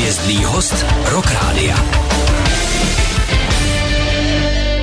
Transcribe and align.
Hvězdný 0.00 0.44
host 0.44 0.86
Rock 1.04 1.30
Rádia. 1.30 1.76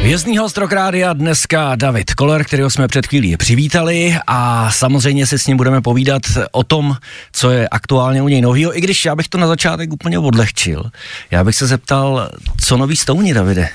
Vězný 0.02 0.38
host 0.38 0.58
Rock 0.58 0.72
Rádia 0.72 1.14
dneska 1.14 1.76
David 1.76 2.14
Koller, 2.14 2.44
kterého 2.44 2.70
jsme 2.70 2.88
před 2.88 3.08
chvílí 3.08 3.38
přivítali 3.38 4.16
a 4.28 4.72
samozřejmě 4.72 5.28
si 5.28 5.40
s 5.40 5.48
ním 5.48 5.58
budeme 5.58 5.82
povídat 5.82 6.22
o 6.52 6.64
tom, 6.64 6.98
co 7.32 7.52
je 7.52 7.70
aktuálně 7.70 8.22
u 8.22 8.28
něj 8.28 8.42
novýho, 8.42 8.78
i 8.78 8.82
když 8.82 9.06
já 9.06 9.16
bych 9.16 9.28
to 9.28 9.38
na 9.38 9.48
začátek 9.48 9.94
úplně 9.94 10.20
odlehčil. 10.20 10.92
Já 11.32 11.44
bych 11.44 11.56
se 11.56 11.68
zeptal, 11.68 12.30
co 12.62 12.78
nový 12.78 12.96
Stouni, 12.96 13.34
Davide? 13.34 13.70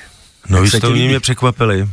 Nový 0.49 0.71
Stouni 0.71 1.09
mě 1.09 1.21
překvapili. 1.21 1.89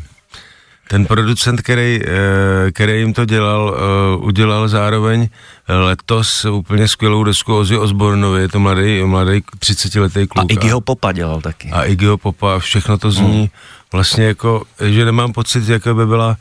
Ten 0.89 1.05
producent, 1.05 1.61
který, 1.61 1.99
eh, 2.01 2.71
který 2.71 2.99
jim 2.99 3.13
to 3.13 3.25
dělal, 3.25 3.77
eh, 3.77 4.17
udělal 4.17 4.67
zároveň 4.67 5.29
letos 5.67 6.45
úplně 6.45 6.87
skvělou 6.87 7.23
desku 7.23 7.57
Ozzy 7.57 7.77
Osbornovi, 7.77 8.41
je 8.41 8.47
to 8.47 8.59
mladý, 8.59 9.03
mladý 9.03 9.41
30-letý 9.59 10.27
kluk. 10.27 10.45
A 10.51 10.53
Iggyho 10.53 10.81
Popa 10.81 11.11
dělal 11.11 11.41
taky. 11.41 11.69
A 11.69 11.83
Iggyho 11.83 12.17
Popa, 12.17 12.59
všechno 12.59 12.97
to 12.97 13.11
zní 13.11 13.37
hmm. 13.37 13.47
vlastně 13.91 14.25
jako, 14.25 14.63
že 14.81 15.05
nemám 15.05 15.33
pocit, 15.33 15.69
jaká 15.69 15.93
by 15.93 16.05
byla 16.05 16.37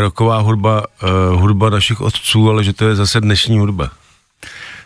roková 0.00 0.38
hudba, 0.38 0.84
hudba 1.32 1.70
našich 1.70 2.00
otců, 2.00 2.50
ale 2.50 2.64
že 2.64 2.72
to 2.72 2.88
je 2.88 2.94
zase 2.94 3.20
dnešní 3.20 3.58
hudba. 3.58 3.90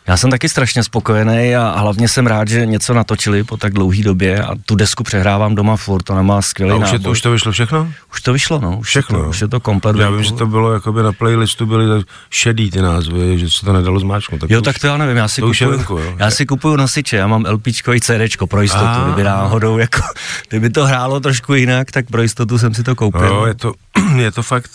Já 0.09 0.17
jsem 0.17 0.31
taky 0.31 0.49
strašně 0.49 0.85
spokojený 0.85 1.57
a 1.57 1.79
hlavně 1.79 2.09
jsem 2.09 2.27
rád, 2.27 2.49
že 2.49 2.67
něco 2.67 2.95
natočili 2.95 3.45
po 3.45 3.57
tak 3.57 3.73
dlouhé 3.73 4.03
době 4.03 4.43
a 4.43 4.55
tu 4.67 4.75
desku 4.75 5.03
přehrávám 5.03 5.55
doma 5.55 5.77
furt, 5.77 6.03
to 6.03 6.15
nemá 6.15 6.43
skvělý 6.43 6.73
a 6.73 6.77
už, 6.77 6.93
je 6.93 6.99
to, 6.99 7.11
už 7.11 7.21
to 7.21 7.31
vyšlo 7.31 7.53
všechno? 7.53 7.93
Už 8.13 8.21
to 8.21 8.33
vyšlo, 8.33 8.61
no. 8.61 8.79
Už 8.79 8.89
všechno. 8.89 9.19
Je 9.19 9.25
to, 9.25 9.31
už 9.31 9.41
je 9.41 9.49
to 9.49 9.61
komplet. 9.61 9.97
Já 9.97 10.11
vím, 10.11 10.23
že 10.23 10.33
to 10.33 10.47
bylo 10.47 10.73
jako 10.73 10.93
by 10.93 11.03
na 11.03 11.13
playlistu 11.13 11.67
byly 11.67 12.03
šedý 12.31 12.71
ty 12.71 12.83
názvy, 12.83 13.39
že 13.39 13.51
se 13.51 13.67
to 13.67 13.73
nedalo 13.73 14.01
zmáčknout. 14.01 14.41
Tak 14.41 14.51
jo, 14.51 14.63
tak 14.63 14.79
to 14.79 14.87
já 14.87 14.97
nevím, 14.97 15.17
já 15.17 15.29
si, 15.29 15.41
to 15.41 15.47
kupuju, 15.47 15.71
venku, 15.71 15.99
jo. 15.99 16.15
já 16.19 16.31
si 16.31 16.47
kupuju 16.47 16.77
nosiče, 16.77 17.17
já 17.17 17.27
mám 17.27 17.45
LPčko 17.51 17.95
i 17.95 18.01
CDčko 18.01 18.47
pro 18.47 18.63
jistotu, 18.63 18.85
a, 18.85 19.05
kdyby 19.05 19.23
náhodou, 19.23 19.79
jako, 19.79 20.01
kdyby 20.49 20.71
to 20.71 20.87
hrálo 20.87 21.21
trošku 21.21 21.55
jinak, 21.55 21.91
tak 21.91 22.07
pro 22.11 22.23
jistotu 22.23 22.59
jsem 22.59 22.75
si 22.75 22.83
to 22.83 22.95
koupil. 22.95 23.27
Jo, 23.27 23.47
je 23.47 23.55
to, 23.55 23.73
je 24.17 24.33
to 24.33 24.43
fakt 24.43 24.71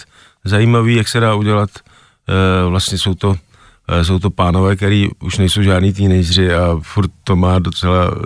zajímavý, 0.46 0.96
jak 0.96 1.08
se 1.08 1.20
dá 1.20 1.34
udělat, 1.34 1.70
e, 2.28 2.70
vlastně 2.70 2.98
jsou 2.98 3.16
to 3.16 3.36
jsou 4.02 4.20
to 4.20 4.30
pánové, 4.30 4.76
který 4.76 5.08
už 5.20 5.38
nejsou 5.38 5.62
žádný 5.62 5.94
teenageři 5.94 6.54
a 6.54 6.78
furt 6.82 7.12
to 7.24 7.36
má 7.36 7.60
docela 7.60 8.12
uh, 8.12 8.18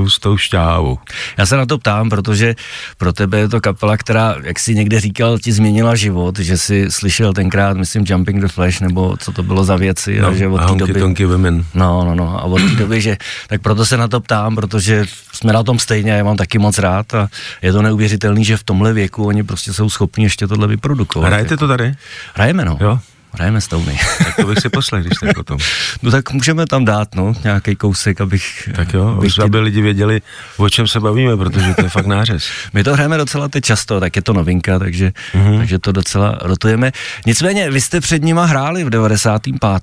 hustou 0.00 0.36
šťávu. 0.36 0.98
Já 1.38 1.46
se 1.46 1.56
na 1.56 1.66
to 1.66 1.78
ptám, 1.78 2.10
protože 2.10 2.54
pro 2.96 3.12
tebe 3.12 3.38
je 3.38 3.48
to 3.48 3.60
kapela, 3.60 3.96
která, 3.96 4.34
jak 4.42 4.58
si 4.58 4.74
někde 4.74 5.00
říkal, 5.00 5.38
ti 5.38 5.52
změnila 5.52 5.94
život, 5.96 6.38
že 6.38 6.58
jsi 6.58 6.86
slyšel 6.88 7.32
tenkrát, 7.32 7.76
myslím, 7.76 8.04
Jumping 8.06 8.40
the 8.40 8.48
Flash, 8.48 8.80
nebo 8.80 9.16
co 9.16 9.32
to 9.32 9.42
bylo 9.42 9.64
za 9.64 9.76
věci. 9.76 10.20
No, 10.20 10.28
a 10.28 10.34
že 10.34 10.48
od 10.48 10.70
té 10.72 10.74
doby... 10.74 11.00
Tonky 11.00 11.24
women. 11.24 11.64
No, 11.74 12.04
no, 12.04 12.14
no. 12.14 12.40
A 12.40 12.42
od 12.42 12.62
té 12.62 12.76
doby, 12.76 13.00
že, 13.00 13.16
tak 13.48 13.60
proto 13.60 13.86
se 13.86 13.96
na 13.96 14.08
to 14.08 14.20
ptám, 14.20 14.56
protože 14.56 15.04
jsme 15.32 15.52
na 15.52 15.62
tom 15.62 15.78
stejně, 15.78 16.12
já 16.12 16.24
mám 16.24 16.36
taky 16.36 16.58
moc 16.58 16.78
rád 16.78 17.14
a 17.14 17.28
je 17.62 17.72
to 17.72 17.82
neuvěřitelný, 17.82 18.44
že 18.44 18.56
v 18.56 18.64
tomhle 18.64 18.92
věku 18.92 19.26
oni 19.26 19.42
prostě 19.42 19.72
jsou 19.72 19.90
schopni 19.90 20.24
ještě 20.24 20.46
tohle 20.46 20.66
vyprodukovat. 20.66 21.28
Hrajete 21.28 21.56
to 21.56 21.68
tady? 21.68 21.94
Hrajeme, 22.34 22.64
no. 22.64 22.78
Jo? 22.80 22.98
Hrajeme 23.32 23.60
Stony. 23.60 23.98
tak 24.24 24.36
to 24.36 24.46
bych 24.46 24.58
si 24.58 24.68
poslech, 24.68 25.04
když 25.04 25.18
tak 25.18 25.34
potom. 25.34 25.58
No 26.02 26.10
tak 26.10 26.32
můžeme 26.32 26.66
tam 26.66 26.84
dát, 26.84 27.14
no, 27.14 27.32
nějaký 27.44 27.76
kousek, 27.76 28.20
abych... 28.20 28.68
Tak 28.76 28.94
jo, 28.94 29.08
abych 29.08 29.38
aby 29.38 29.50
ty... 29.50 29.58
lidi 29.58 29.82
věděli, 29.82 30.22
o 30.56 30.68
čem 30.68 30.88
se 30.88 31.00
bavíme, 31.00 31.36
protože 31.36 31.74
to 31.74 31.82
je 31.82 31.88
fakt 31.88 32.06
nářez. 32.06 32.44
My 32.72 32.84
to 32.84 32.92
hrajeme 32.92 33.16
docela 33.16 33.48
teď 33.48 33.64
často, 33.64 34.00
tak 34.00 34.16
je 34.16 34.22
to 34.22 34.32
novinka, 34.32 34.78
takže, 34.78 35.12
mm-hmm. 35.34 35.58
takže 35.58 35.78
to 35.78 35.92
docela 35.92 36.38
rotujeme. 36.42 36.92
Nicméně, 37.26 37.70
vy 37.70 37.80
jste 37.80 38.00
před 38.00 38.22
nima 38.22 38.44
hráli 38.44 38.84
v 38.84 38.90
95. 38.90 39.82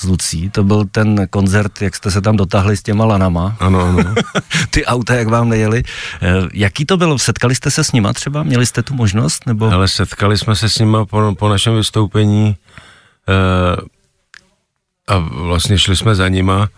s 0.00 0.04
Lucí, 0.04 0.50
to 0.50 0.64
byl 0.64 0.84
ten 0.84 1.26
koncert, 1.30 1.82
jak 1.82 1.96
jste 1.96 2.10
se 2.10 2.20
tam 2.20 2.36
dotáhli 2.36 2.76
s 2.76 2.82
těma 2.82 3.04
lanama. 3.04 3.56
Ano, 3.60 3.80
ano. 3.80 4.14
Ty 4.70 4.84
auta, 4.84 5.14
jak 5.14 5.28
vám 5.28 5.48
nejeli. 5.48 5.82
Eh, 6.22 6.28
jaký 6.54 6.84
to 6.84 6.96
bylo? 6.96 7.18
Setkali 7.18 7.54
jste 7.54 7.70
se 7.70 7.84
s 7.84 7.92
nima 7.92 8.12
třeba? 8.12 8.42
Měli 8.42 8.66
jste 8.66 8.82
tu 8.82 8.94
možnost? 8.94 9.46
Nebo? 9.46 9.70
Ale 9.70 9.88
setkali 9.88 10.38
jsme 10.38 10.56
se 10.56 10.68
s 10.68 10.78
nima 10.78 11.04
po, 11.04 11.34
po 11.38 11.48
našem 11.48 11.74
vystoupení 11.76 12.56
Eh, 13.30 13.76
a 15.08 15.18
vlastně 15.18 15.78
šli 15.78 15.96
jsme 15.96 16.14
za 16.14 16.28
nima, 16.28 16.68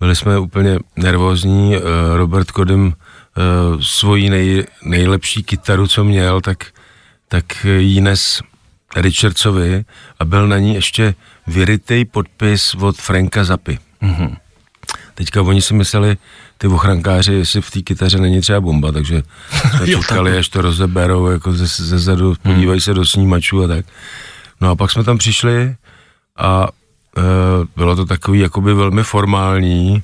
byli 0.00 0.16
jsme 0.16 0.38
úplně 0.38 0.78
nervózní, 0.96 1.76
eh, 1.76 1.80
Robert 2.16 2.50
Kodem 2.50 2.92
eh, 2.92 3.42
svoji 3.82 4.30
nej, 4.30 4.66
nejlepší 4.82 5.42
kytaru, 5.42 5.86
co 5.86 6.04
měl, 6.04 6.40
tak, 6.40 6.66
tak 7.28 7.44
jí 7.78 8.00
nes 8.00 8.42
Richardsovi 8.96 9.84
a 10.18 10.24
byl 10.24 10.48
na 10.48 10.58
ní 10.58 10.74
ještě 10.74 11.14
vyrytej 11.48 12.04
podpis 12.04 12.74
od 12.74 12.96
Franka 12.96 13.44
Zapy. 13.44 13.78
Mm-hmm. 14.02 14.36
Teďka 15.14 15.42
oni 15.42 15.62
si 15.62 15.74
mysleli, 15.74 16.16
ty 16.58 16.66
ochrankáři, 16.66 17.32
jestli 17.32 17.60
v 17.60 17.70
té 17.70 17.82
kytaře 17.82 18.18
není 18.18 18.40
třeba 18.40 18.60
bomba, 18.60 18.92
takže 18.92 19.22
čekali, 19.86 20.38
až 20.38 20.48
to 20.48 20.62
rozeberou 20.62 21.26
jako 21.26 21.52
ze, 21.52 21.66
ze 21.66 21.98
zadu, 21.98 22.34
podívají 22.42 22.78
hmm. 22.78 22.80
se 22.80 22.94
do 22.94 23.04
snímačů 23.04 23.64
a 23.64 23.66
tak. 23.66 23.86
No 24.60 24.70
a 24.70 24.76
pak 24.76 24.90
jsme 24.90 25.04
tam 25.04 25.18
přišli 25.18 25.76
a 26.36 26.68
e, 27.16 27.22
bylo 27.76 27.96
to 27.96 28.04
takový 28.04 28.40
jakoby 28.40 28.74
velmi 28.74 29.02
formální 29.02 30.02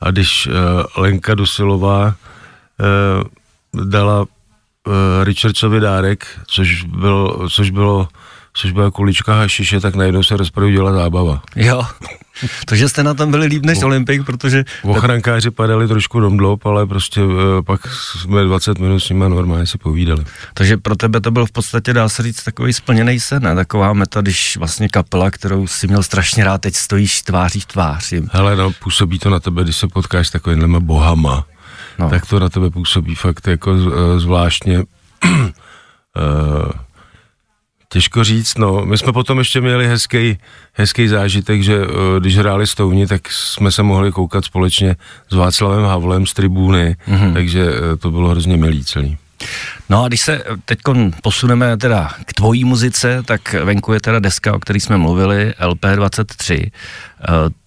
a 0.00 0.10
když 0.10 0.46
e, 0.46 0.50
Lenka 1.00 1.34
Dusilová 1.34 2.08
e, 2.08 2.14
dala 3.84 4.24
e, 4.24 5.24
Richardsovi 5.24 5.80
dárek, 5.80 6.26
což, 6.46 6.82
byl, 6.82 7.48
což 7.52 7.70
bylo 7.70 8.08
což 8.56 8.72
byla 8.72 8.90
kulička 8.90 9.34
hašiše, 9.34 9.80
tak 9.80 9.94
najednou 9.94 10.22
se 10.22 10.36
rozproudila 10.36 10.92
zábava. 10.92 11.42
Jo, 11.56 11.86
takže 12.66 12.88
jste 12.88 13.02
na 13.02 13.14
tom 13.14 13.30
byli 13.30 13.46
líp 13.46 13.64
než 13.64 13.82
Olympik, 13.82 14.26
protože... 14.26 14.64
Ochrankáři 14.82 15.50
padali 15.50 15.88
trošku 15.88 16.20
domdlop, 16.20 16.66
ale 16.66 16.86
prostě 16.86 17.22
uh, 17.22 17.34
pak 17.66 17.80
jsme 17.94 18.44
20 18.44 18.78
minut 18.78 19.00
s 19.00 19.08
nimi 19.08 19.24
normálně 19.28 19.66
si 19.66 19.78
povídali. 19.78 20.24
Takže 20.54 20.76
pro 20.76 20.96
tebe 20.96 21.20
to 21.20 21.30
byl 21.30 21.46
v 21.46 21.52
podstatě, 21.52 21.92
dá 21.92 22.08
se 22.08 22.22
říct, 22.22 22.42
takový 22.42 22.72
splněný 22.72 23.20
sen, 23.20 23.42
ne? 23.42 23.54
Taková 23.54 23.92
meta, 23.92 24.20
když 24.20 24.56
vlastně 24.56 24.88
kapela, 24.88 25.30
kterou 25.30 25.66
si 25.66 25.86
měl 25.86 26.02
strašně 26.02 26.44
rád, 26.44 26.60
teď 26.60 26.74
stojíš 26.74 27.22
tváří 27.22 27.60
v 27.60 27.66
tvář. 27.66 28.12
Hele, 28.30 28.56
no, 28.56 28.72
působí 28.72 29.18
to 29.18 29.30
na 29.30 29.40
tebe, 29.40 29.64
když 29.64 29.76
se 29.76 29.88
potkáš 29.88 30.28
s 30.28 30.30
takovýmhle 30.30 30.80
bohama, 30.80 31.46
no. 31.98 32.10
tak 32.10 32.26
to 32.26 32.40
na 32.40 32.48
tebe 32.48 32.70
působí 32.70 33.14
fakt 33.14 33.46
jako 33.46 33.72
uh, 33.72 33.82
zvláštně... 34.18 34.78
uh, 34.78 36.70
Těžko 37.96 38.24
říct, 38.24 38.58
no. 38.58 38.86
My 38.86 38.98
jsme 38.98 39.12
potom 39.12 39.38
ještě 39.38 39.60
měli 39.60 39.88
hezký, 39.88 40.38
hezký 40.72 41.08
zážitek, 41.08 41.62
že 41.62 41.78
uh, 41.78 41.92
když 42.20 42.36
hráli 42.36 42.66
Stouni, 42.66 43.06
tak 43.06 43.32
jsme 43.32 43.72
se 43.72 43.82
mohli 43.82 44.12
koukat 44.12 44.44
společně 44.44 44.96
s 45.30 45.34
Václavem 45.34 45.84
Havlem 45.84 46.26
z 46.26 46.32
tribúny, 46.34 46.96
mm-hmm. 47.08 47.32
takže 47.32 47.64
uh, 47.64 47.96
to 47.98 48.10
bylo 48.10 48.28
hrozně 48.28 48.56
milý 48.56 48.84
celý. 48.84 49.18
No 49.88 50.04
a 50.04 50.08
když 50.08 50.20
se 50.20 50.44
teď 50.64 50.78
posuneme 51.22 51.76
teda 51.76 52.10
k 52.24 52.32
tvojí 52.32 52.64
muzice, 52.64 53.22
tak 53.24 53.52
venku 53.52 53.92
je 53.92 54.00
teda 54.00 54.18
deska, 54.18 54.54
o 54.54 54.58
které 54.58 54.80
jsme 54.80 54.96
mluvili, 54.96 55.54
LP23. 55.60 56.70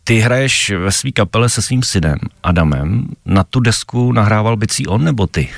Ty 0.04 0.20
hraješ 0.20 0.74
ve 0.78 0.92
své 0.92 1.12
kapele 1.12 1.50
se 1.50 1.62
svým 1.62 1.84
synem 1.84 2.18
Adamem. 2.44 3.08
Na 3.26 3.44
tu 3.44 3.60
desku 3.60 4.12
nahrával 4.12 4.58
bicí 4.58 4.88
on 4.88 5.04
nebo 5.04 5.28
ty? 5.28 5.50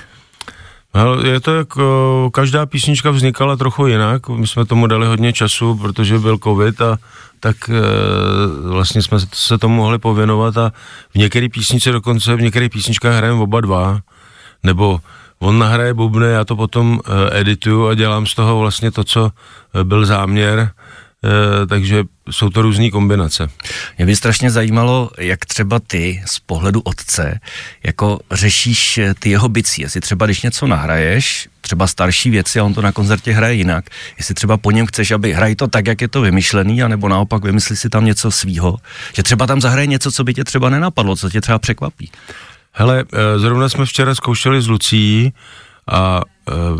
Je 1.23 1.39
to 1.39 1.55
jako, 1.55 2.29
každá 2.33 2.65
písnička 2.65 3.11
vznikala 3.11 3.55
trochu 3.55 3.87
jinak, 3.87 4.29
my 4.29 4.47
jsme 4.47 4.65
tomu 4.65 4.87
dali 4.87 5.07
hodně 5.07 5.33
času, 5.33 5.75
protože 5.75 6.19
byl 6.19 6.37
covid 6.37 6.81
a 6.81 6.97
tak 7.39 7.69
e, 7.69 7.81
vlastně 8.69 9.01
jsme 9.01 9.17
se 9.33 9.57
tomu 9.57 9.75
mohli 9.75 9.99
pověnovat 9.99 10.57
a 10.57 10.71
v 11.13 11.15
některé 11.15 11.49
písnice 11.49 11.91
dokonce, 11.91 12.35
v 12.35 12.41
některých 12.41 12.69
písničkách 12.69 13.15
hrajeme 13.15 13.39
oba 13.39 13.61
dva, 13.61 13.99
nebo 14.63 14.99
on 15.39 15.59
nahraje 15.59 15.93
bubny, 15.93 16.27
já 16.27 16.45
to 16.45 16.55
potom 16.55 16.99
e, 17.05 17.39
edituju 17.39 17.87
a 17.87 17.95
dělám 17.95 18.25
z 18.25 18.35
toho 18.35 18.59
vlastně 18.59 18.91
to, 18.91 19.03
co 19.03 19.31
byl 19.83 20.05
záměr, 20.05 20.71
takže 21.69 22.03
jsou 22.31 22.49
to 22.49 22.61
různé 22.61 22.89
kombinace. 22.89 23.49
Mě 23.97 24.05
by 24.05 24.15
strašně 24.15 24.51
zajímalo, 24.51 25.11
jak 25.17 25.45
třeba 25.45 25.79
ty 25.79 26.23
z 26.25 26.39
pohledu 26.39 26.81
otce, 26.81 27.39
jako 27.83 28.19
řešíš 28.31 28.97
eh, 28.97 29.13
ty 29.13 29.29
jeho 29.29 29.49
bicí, 29.49 29.81
jestli 29.81 30.01
třeba 30.01 30.25
když 30.25 30.41
něco 30.41 30.67
nahraješ, 30.67 31.49
třeba 31.61 31.87
starší 31.87 32.29
věci 32.29 32.59
a 32.59 32.63
on 32.63 32.73
to 32.73 32.81
na 32.81 32.91
koncertě 32.91 33.31
hraje 33.33 33.53
jinak, 33.53 33.85
jestli 34.17 34.35
třeba 34.35 34.57
po 34.57 34.71
něm 34.71 34.85
chceš, 34.85 35.11
aby 35.11 35.33
hrají 35.33 35.55
to 35.55 35.67
tak, 35.67 35.87
jak 35.87 36.01
je 36.01 36.07
to 36.07 36.21
vymyšlený, 36.21 36.83
anebo 36.83 37.09
naopak 37.09 37.43
vymyslí 37.43 37.75
si 37.75 37.89
tam 37.89 38.05
něco 38.05 38.31
svýho, 38.31 38.77
že 39.13 39.23
třeba 39.23 39.47
tam 39.47 39.61
zahraje 39.61 39.87
něco, 39.87 40.11
co 40.11 40.23
by 40.23 40.33
tě 40.33 40.43
třeba 40.43 40.69
nenapadlo, 40.69 41.15
co 41.15 41.29
tě 41.29 41.41
třeba 41.41 41.59
překvapí. 41.59 42.11
Hele, 42.71 43.03
eh, 43.13 43.39
zrovna 43.39 43.69
jsme 43.69 43.85
včera 43.85 44.15
zkoušeli 44.15 44.61
s 44.61 44.67
Lucí 44.67 45.33
a 45.91 46.21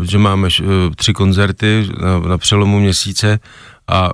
že 0.02 0.18
máme 0.18 0.48
tři 0.96 1.12
koncerty 1.12 1.88
na, 2.00 2.18
na 2.28 2.38
přelomu 2.38 2.80
měsíce 2.80 3.40
a 3.88 4.10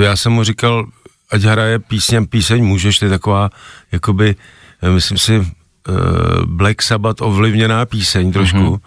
já 0.00 0.16
jsem 0.16 0.32
mu 0.32 0.44
říkal, 0.44 0.86
ať 1.30 1.42
hraje 1.42 1.78
písně, 1.78 2.26
píseň 2.26 2.64
můžeš, 2.64 2.98
to 2.98 3.04
je 3.04 3.10
taková, 3.10 3.50
jakoby, 3.92 4.36
eh, 4.82 4.90
myslím 4.90 5.18
si, 5.18 5.38
uh, 5.38 5.46
Black 6.44 6.82
Sabbath 6.82 7.22
ovlivněná 7.22 7.86
píseň 7.86 8.32
trošku. 8.32 8.58
Mm-hmm. 8.58 8.80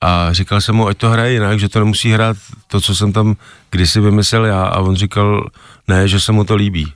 A 0.00 0.32
říkal 0.32 0.60
jsem 0.60 0.74
mu, 0.74 0.88
ať 0.88 0.98
to 0.98 1.10
hraje 1.10 1.32
jinak, 1.32 1.60
že 1.60 1.68
to 1.68 1.78
nemusí 1.78 2.10
hrát 2.10 2.36
to, 2.66 2.80
co 2.80 2.94
jsem 2.94 3.12
tam 3.12 3.36
kdysi 3.70 4.00
vymyslel 4.00 4.44
já. 4.44 4.62
A 4.62 4.80
on 4.80 4.96
říkal, 4.96 5.46
ne, 5.88 6.08
že 6.08 6.20
se 6.20 6.32
mu 6.32 6.44
to 6.44 6.54
líbí. 6.54 6.92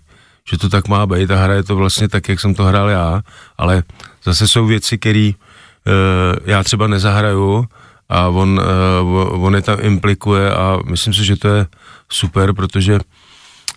že 0.50 0.58
to 0.58 0.68
tak 0.68 0.88
má 0.88 1.06
být 1.06 1.30
a 1.30 1.36
hraje 1.36 1.62
to 1.62 1.76
vlastně 1.76 2.08
tak, 2.08 2.28
jak 2.28 2.40
jsem 2.40 2.54
to 2.54 2.64
hrál 2.64 2.88
já, 2.88 3.22
ale 3.58 3.82
zase 4.24 4.48
jsou 4.48 4.66
věci, 4.66 4.98
které 4.98 5.30
uh, 5.30 6.36
já 6.46 6.62
třeba 6.62 6.86
nezahraju 6.86 7.66
a 8.08 8.28
on, 8.28 8.60
uh, 9.02 9.44
on 9.44 9.54
je 9.54 9.62
tam 9.62 9.78
implikuje 9.80 10.54
a 10.54 10.78
myslím 10.90 11.14
si, 11.14 11.24
že 11.24 11.36
to 11.36 11.48
je 11.48 11.66
super, 12.12 12.52
protože 12.52 12.98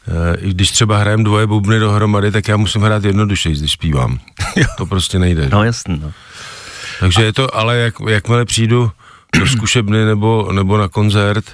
Eh, 0.07 0.37
i 0.39 0.49
když 0.49 0.71
třeba 0.71 0.97
hrajem 0.97 1.23
dvoje 1.23 1.47
bubny 1.47 1.79
dohromady, 1.79 2.31
tak 2.31 2.47
já 2.47 2.57
musím 2.57 2.81
hrát 2.81 3.03
jednoduše, 3.03 3.49
když 3.49 3.71
zpívám. 3.71 4.19
to 4.77 4.85
prostě 4.85 5.19
nejde. 5.19 5.49
No 5.51 5.63
jasně, 5.63 5.97
no. 6.01 6.11
Takže 6.99 7.23
je 7.23 7.33
to, 7.33 7.55
ale 7.55 7.77
jak, 7.77 7.95
jakmile 8.09 8.45
přijdu 8.45 8.91
do 9.39 9.47
zkušebny 9.57 10.05
nebo, 10.05 10.49
nebo 10.51 10.77
na 10.77 10.87
koncert, 10.87 11.45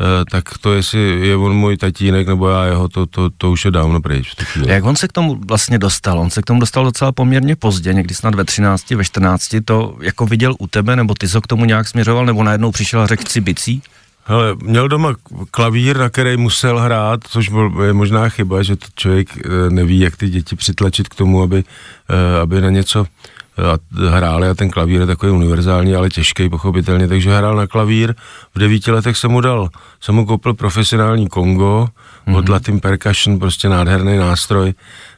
Uh, 0.00 0.24
tak 0.30 0.58
to 0.58 0.72
jestli 0.72 1.26
je 1.28 1.36
on 1.36 1.52
můj 1.52 1.76
tatínek 1.76 2.26
nebo 2.26 2.48
já 2.48 2.64
jeho, 2.64 2.88
to, 2.88 3.06
to, 3.06 3.30
to 3.30 3.50
už 3.50 3.64
je 3.64 3.70
dávno 3.70 4.00
pryč. 4.00 4.34
Jak 4.66 4.84
on 4.84 4.96
se 4.96 5.08
k 5.08 5.12
tomu 5.12 5.40
vlastně 5.46 5.78
dostal? 5.78 6.18
On 6.18 6.30
se 6.30 6.42
k 6.42 6.46
tomu 6.46 6.60
dostal 6.60 6.84
docela 6.84 7.12
poměrně 7.12 7.56
pozdě, 7.56 7.94
někdy 7.94 8.14
snad 8.14 8.34
ve 8.34 8.44
13, 8.44 8.90
ve 8.90 9.04
14, 9.04 9.56
to 9.64 9.96
jako 10.00 10.26
viděl 10.26 10.54
u 10.58 10.66
tebe, 10.66 10.96
nebo 10.96 11.14
ty 11.14 11.28
se 11.28 11.40
k 11.40 11.46
tomu 11.46 11.64
nějak 11.64 11.88
směřoval, 11.88 12.26
nebo 12.26 12.42
najednou 12.42 12.70
přišel 12.70 13.00
a 13.00 13.06
řekl 13.06 13.22
si 13.28 13.40
bicí? 13.40 13.82
Hele, 14.24 14.56
měl 14.62 14.88
doma 14.88 15.14
klavír, 15.50 15.98
na 15.98 16.08
který 16.08 16.36
musel 16.36 16.78
hrát, 16.78 17.20
což 17.28 17.48
byl, 17.48 17.72
je 17.84 17.92
možná 17.92 18.28
chyba, 18.28 18.62
že 18.62 18.76
to 18.76 18.86
člověk 18.96 19.28
eh, 19.36 19.70
neví, 19.70 20.00
jak 20.00 20.16
ty 20.16 20.28
děti 20.28 20.56
přitlačit 20.56 21.08
k 21.08 21.14
tomu, 21.14 21.42
aby, 21.42 21.64
eh, 22.10 22.40
aby 22.40 22.60
na 22.60 22.70
něco 22.70 23.06
eh, 23.06 24.08
hráli. 24.08 24.48
A 24.48 24.54
ten 24.54 24.70
klavír 24.70 25.00
je 25.00 25.06
takový 25.06 25.32
univerzální, 25.32 25.94
ale 25.94 26.08
těžký 26.08 26.48
pochopitelně, 26.48 27.08
takže 27.08 27.36
hrál 27.36 27.56
na 27.56 27.66
klavír. 27.66 28.14
V 28.54 28.58
devíti 28.58 28.90
letech 28.90 29.16
jsem 29.16 29.30
mu 29.30 29.40
dal, 29.40 29.68
jsem 30.00 30.14
mu 30.14 30.26
koupil 30.26 30.54
profesionální 30.54 31.28
Kongo 31.28 31.86
mm-hmm. 32.26 32.36
od 32.36 32.48
Latin 32.48 32.80
Percussion, 32.80 33.38
prostě 33.38 33.68
nádherný 33.68 34.16
nástroj, 34.16 34.74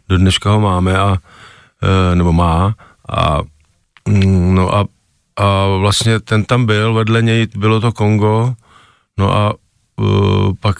do 0.09 0.19
dneška 0.19 0.51
ho 0.51 0.61
máme 0.61 0.99
a, 0.99 1.19
nebo 2.15 2.33
má. 2.33 2.75
A 3.09 3.41
mm, 4.09 4.55
no 4.55 4.75
a, 4.75 4.85
a 5.37 5.67
vlastně 5.79 6.21
ten 6.21 6.45
tam 6.45 6.67
byl, 6.67 6.95
vedle 6.95 7.23
něj 7.23 7.47
bylo 7.57 7.81
to 7.81 7.93
Kongo 7.93 8.55
No 9.19 9.37
a 9.37 9.55
uh, 9.97 10.53
pak 10.61 10.77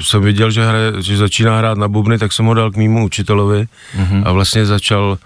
jsem 0.00 0.22
viděl, 0.22 0.50
že, 0.50 0.66
hraje, 0.66 1.02
že 1.02 1.16
začíná 1.16 1.58
hrát 1.58 1.78
na 1.78 1.88
bubny, 1.88 2.18
tak 2.18 2.32
jsem 2.32 2.46
ho 2.46 2.54
dal 2.54 2.70
k 2.70 2.76
mýmu 2.76 3.04
učitelovi 3.04 3.68
mm-hmm. 3.96 4.22
a 4.26 4.32
vlastně 4.32 4.66
začal, 4.66 5.18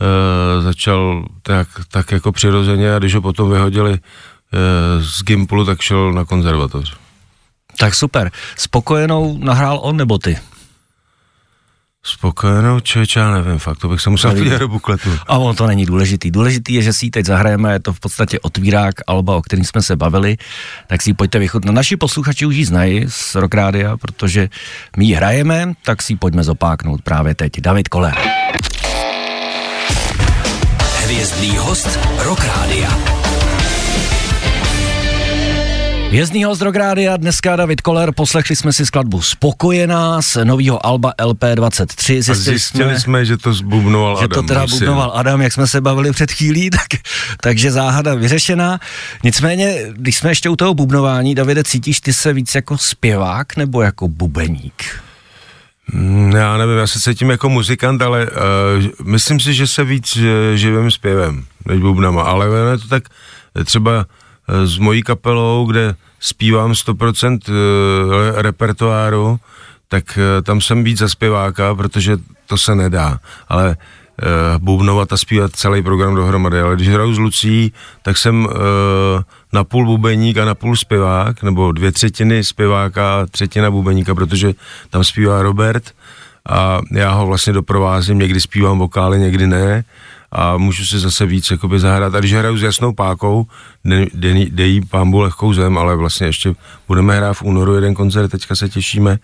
uh, 0.00 0.64
začal 0.64 1.24
tak, 1.42 1.68
tak 1.90 2.12
jako 2.12 2.32
přirozeně 2.32 2.94
a 2.94 2.98
když 2.98 3.14
ho 3.14 3.20
potom 3.20 3.50
vyhodili 3.50 3.90
uh, 3.90 3.98
z 5.02 5.22
Gimplu, 5.22 5.64
tak 5.64 5.80
šel 5.80 6.12
na 6.12 6.24
konzervatoř. 6.24 6.96
Tak 7.78 7.94
super. 7.94 8.30
Spokojenou 8.56 9.38
nahrál 9.38 9.78
on 9.82 9.96
nebo 9.96 10.18
ty? 10.18 10.38
Spokojenou 12.06 12.80
člověče, 12.80 13.20
já 13.20 13.30
nevím, 13.30 13.58
fakt, 13.58 13.78
to 13.78 13.88
bych 13.88 14.00
se 14.00 14.10
musel 14.10 14.30
podívat 14.34 14.58
do 14.58 14.68
bukletu. 14.68 15.10
A 15.26 15.38
on 15.38 15.56
to 15.56 15.66
není 15.66 15.86
důležitý. 15.86 16.30
Důležitý 16.30 16.74
je, 16.74 16.82
že 16.82 16.92
si 16.92 17.06
ji 17.06 17.10
teď 17.10 17.26
zahrajeme, 17.26 17.72
je 17.72 17.80
to 17.80 17.92
v 17.92 18.00
podstatě 18.00 18.40
otvírák 18.40 18.94
Alba, 19.06 19.36
o 19.36 19.42
kterým 19.42 19.64
jsme 19.64 19.82
se 19.82 19.96
bavili, 19.96 20.36
tak 20.86 21.02
si 21.02 21.10
ji 21.10 21.14
pojďte 21.14 21.38
vychutnat. 21.38 21.74
Naši 21.74 21.96
posluchači 21.96 22.46
už 22.46 22.56
ji 22.56 22.64
znají 22.64 23.04
z 23.08 23.34
Rock 23.34 23.54
Rádia, 23.54 23.96
protože 23.96 24.48
my 24.96 25.04
ji 25.04 25.14
hrajeme, 25.14 25.72
tak 25.84 26.02
si 26.02 26.12
ji 26.12 26.16
pojďme 26.16 26.44
zopáknout 26.44 27.02
právě 27.02 27.34
teď. 27.34 27.52
David 27.60 27.88
Koller. 27.88 28.14
Hvězdný 31.04 31.56
host 31.56 31.98
Rock 32.18 32.44
Rádia. 32.44 33.25
Vězný 36.10 36.44
host 36.44 36.62
Rográdia, 36.62 37.16
dneska 37.16 37.56
David 37.56 37.80
Koller, 37.80 38.12
poslechli 38.12 38.56
jsme 38.56 38.72
si 38.72 38.86
skladbu 38.86 39.22
Spokojená 39.22 40.22
z 40.22 40.44
nového 40.44 40.86
Alba 40.86 41.12
LP23. 41.18 42.22
Zjistili, 42.22 42.30
A 42.30 42.34
zjistili 42.34 42.90
jsme, 42.90 43.00
jsme, 43.00 43.24
že 43.24 43.36
to 43.36 43.52
zbubnoval 43.54 44.16
že 44.16 44.24
Adam. 44.24 44.44
Že 44.44 44.48
to 44.48 44.54
teda 44.54 44.66
bubnoval 44.66 45.12
Adam, 45.14 45.42
jak 45.42 45.52
jsme 45.52 45.66
se 45.66 45.80
bavili 45.80 46.12
před 46.12 46.32
chvílí, 46.32 46.70
tak, 46.70 47.00
takže 47.40 47.70
záhada 47.70 48.14
vyřešená. 48.14 48.78
Nicméně, 49.24 49.78
když 49.92 50.16
jsme 50.16 50.30
ještě 50.30 50.48
u 50.48 50.56
toho 50.56 50.74
bubnování, 50.74 51.34
Davide, 51.34 51.64
cítíš 51.64 52.00
ty 52.00 52.12
se 52.12 52.32
víc 52.32 52.54
jako 52.54 52.78
zpěvák 52.78 53.56
nebo 53.56 53.82
jako 53.82 54.08
bubeník? 54.08 55.00
Mm, 55.92 56.32
já 56.36 56.56
nevím, 56.56 56.76
já 56.76 56.86
se 56.86 57.00
cítím 57.00 57.30
jako 57.30 57.48
muzikant, 57.48 58.02
ale 58.02 58.26
uh, 58.26 59.06
myslím 59.06 59.40
si, 59.40 59.54
že 59.54 59.66
se 59.66 59.84
víc 59.84 60.16
uh, 60.16 60.22
živým 60.54 60.90
zpěvem 60.90 61.44
než 61.66 61.80
bubnama, 61.80 62.22
ale 62.22 62.46
je 62.70 62.78
to 62.78 62.88
tak 62.88 63.02
třeba 63.64 63.92
Eh, 64.00 64.25
s 64.48 64.78
mojí 64.78 65.02
kapelou, 65.02 65.66
kde 65.66 65.94
zpívám 66.20 66.72
100% 66.72 67.38
eh, 67.48 68.42
repertoáru, 68.42 69.40
tak 69.88 70.18
eh, 70.18 70.42
tam 70.42 70.60
jsem 70.60 70.84
víc 70.84 70.98
za 70.98 71.08
zpěváka, 71.08 71.74
protože 71.74 72.16
to 72.46 72.58
se 72.58 72.74
nedá. 72.74 73.20
Ale 73.48 73.76
bubnovat 74.58 75.12
a 75.12 75.16
zpívat 75.16 75.56
celý 75.56 75.82
program 75.82 76.14
dohromady. 76.14 76.60
Ale 76.60 76.76
když 76.76 76.88
hraju 76.88 77.14
s 77.14 77.18
Lucí, 77.18 77.72
tak 78.02 78.16
jsem 78.18 78.48
na 79.52 79.64
půl 79.64 79.86
bubeník 79.86 80.38
a 80.38 80.44
na 80.44 80.54
půl 80.54 80.76
zpěvák, 80.76 81.42
nebo 81.42 81.72
dvě 81.72 81.92
třetiny 81.92 82.44
zpěváka 82.44 83.20
a 83.20 83.26
třetina 83.26 83.70
bubeníka, 83.70 84.14
protože 84.14 84.52
tam 84.90 85.04
zpívá 85.04 85.42
Robert 85.42 85.92
a 86.48 86.80
já 86.92 87.12
ho 87.12 87.26
vlastně 87.26 87.52
doprovázím, 87.52 88.18
někdy 88.18 88.40
zpívám 88.40 88.78
vokály, 88.78 89.18
někdy 89.18 89.46
ne 89.46 89.84
a 90.32 90.56
můžu 90.56 90.86
si 90.86 90.98
zase 90.98 91.26
víc 91.26 91.50
jakoby 91.50 91.80
zahrát. 91.80 92.14
A 92.14 92.18
když 92.18 92.32
hraju 92.34 92.56
s 92.56 92.62
jasnou 92.62 92.92
pákou, 92.92 93.46
dejí 94.50 94.80
pámbu 94.80 95.20
lehkou 95.20 95.52
zem, 95.52 95.78
ale 95.78 95.96
vlastně 95.96 96.26
ještě 96.26 96.54
budeme 96.88 97.16
hrát 97.16 97.34
v 97.34 97.42
únoru 97.42 97.74
jeden 97.74 97.94
koncert, 97.94 98.28
teďka 98.28 98.56
se 98.56 98.68
těšíme 98.68 99.18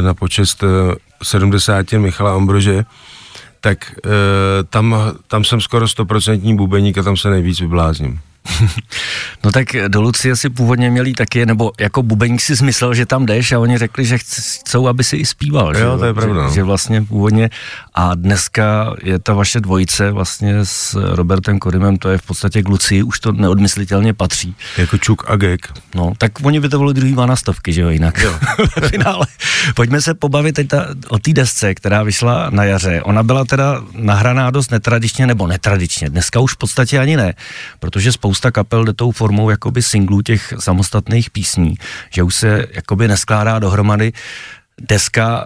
na 0.00 0.14
počest 0.14 0.64
70 1.22 1.92
eh, 1.92 1.98
Michala 1.98 2.34
Ambrože, 2.34 2.84
tak 3.60 3.92
e, 3.92 4.64
tam, 4.64 4.96
tam 5.28 5.44
jsem 5.44 5.60
skoro 5.60 5.88
stoprocentní 5.88 6.56
bubeník 6.56 6.98
a 6.98 7.02
tam 7.02 7.16
se 7.16 7.30
nejvíc 7.30 7.60
vyblázním. 7.60 8.20
no 9.44 9.52
tak 9.52 9.66
do 9.88 10.00
Lucie 10.00 10.36
si 10.36 10.50
původně 10.50 10.90
měli 10.90 11.12
taky, 11.12 11.46
nebo 11.46 11.72
jako 11.80 12.02
bubeník 12.02 12.40
si 12.40 12.54
zmyslel, 12.54 12.94
že 12.94 13.06
tam 13.06 13.26
jdeš 13.26 13.52
a 13.52 13.58
oni 13.58 13.78
řekli, 13.78 14.04
že 14.04 14.18
chcou, 14.18 14.88
aby 14.88 15.04
si 15.04 15.16
i 15.16 15.26
zpíval. 15.26 15.76
Jo, 15.76 15.92
že, 15.92 15.98
to 15.98 16.04
je 16.04 16.14
pravda. 16.14 16.40
Že, 16.40 16.46
no. 16.48 16.54
že 16.54 16.62
vlastně 16.62 17.02
původně 17.02 17.50
a 17.94 18.14
dneska 18.14 18.94
je 19.02 19.18
ta 19.18 19.34
vaše 19.34 19.60
dvojice 19.60 20.10
vlastně 20.10 20.54
s 20.62 20.98
Robertem 21.14 21.58
Kodimem, 21.58 21.96
to 21.96 22.08
je 22.08 22.18
v 22.18 22.22
podstatě 22.22 22.62
k 22.62 22.68
Lucii, 22.68 23.02
už 23.02 23.20
to 23.20 23.32
neodmyslitelně 23.32 24.14
patří. 24.14 24.56
Jako 24.76 24.98
Čuk 24.98 25.24
a 25.30 25.36
Gek. 25.36 25.72
No, 25.94 26.12
tak 26.18 26.32
oni 26.42 26.60
by 26.60 26.68
to 26.68 26.78
byli 26.78 26.94
druhý 26.94 27.16
stovky, 27.34 27.72
že 27.72 27.82
jo, 27.82 27.88
jinak. 27.88 28.18
Jo. 28.18 28.38
v 28.80 28.88
finále. 28.88 29.26
Pojďme 29.74 30.00
se 30.02 30.14
pobavit 30.14 30.54
teď 30.54 30.68
ta, 30.68 30.86
o 31.08 31.18
té 31.18 31.32
desce, 31.32 31.74
která 31.74 32.02
vyšla 32.02 32.50
na 32.50 32.64
jaře. 32.64 33.02
Ona 33.02 33.22
byla 33.22 33.44
teda 33.44 33.82
nahraná 33.92 34.50
dost 34.50 34.70
netradičně, 34.70 35.26
nebo 35.26 35.46
netradičně. 35.46 36.10
Dneska 36.10 36.40
už 36.40 36.54
v 36.54 36.56
podstatě 36.56 36.98
ani 36.98 37.16
ne, 37.16 37.34
protože 37.78 38.12
spousta 38.12 38.35
kapel 38.50 38.84
jde 38.84 38.92
tou 38.92 39.10
formou 39.10 39.50
jakoby 39.50 39.82
singlů 39.82 40.22
těch 40.22 40.54
samostatných 40.58 41.30
písní, 41.30 41.74
že 42.10 42.22
už 42.22 42.34
se 42.34 42.66
jakoby 42.72 43.08
neskládá 43.08 43.58
dohromady 43.58 44.12
deska 44.80 45.44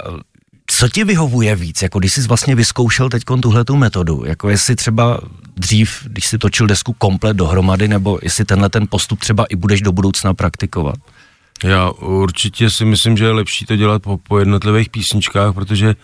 co 0.72 0.88
ti 0.88 1.04
vyhovuje 1.04 1.56
víc, 1.56 1.82
jako 1.82 1.98
když 1.98 2.12
jsi 2.12 2.22
vlastně 2.22 2.54
vyzkoušel 2.54 3.08
teď 3.08 3.22
tuhle 3.42 3.64
tu 3.64 3.76
metodu, 3.76 4.24
jako 4.26 4.48
jestli 4.48 4.76
třeba 4.76 5.20
dřív, 5.56 6.02
když 6.06 6.26
si 6.26 6.38
točil 6.38 6.66
desku 6.66 6.92
komplet 6.92 7.36
dohromady, 7.36 7.88
nebo 7.88 8.18
jestli 8.22 8.44
tenhle 8.44 8.68
ten 8.68 8.86
postup 8.90 9.18
třeba 9.18 9.44
i 9.44 9.56
budeš 9.56 9.80
do 9.80 9.92
budoucna 9.92 10.34
praktikovat? 10.34 10.94
Já 11.64 11.90
určitě 11.90 12.70
si 12.70 12.84
myslím, 12.84 13.16
že 13.16 13.24
je 13.24 13.32
lepší 13.32 13.66
to 13.66 13.76
dělat 13.76 14.02
po, 14.02 14.18
po 14.18 14.38
jednotlivých 14.38 14.90
písničkách, 14.90 15.54
protože 15.54 15.94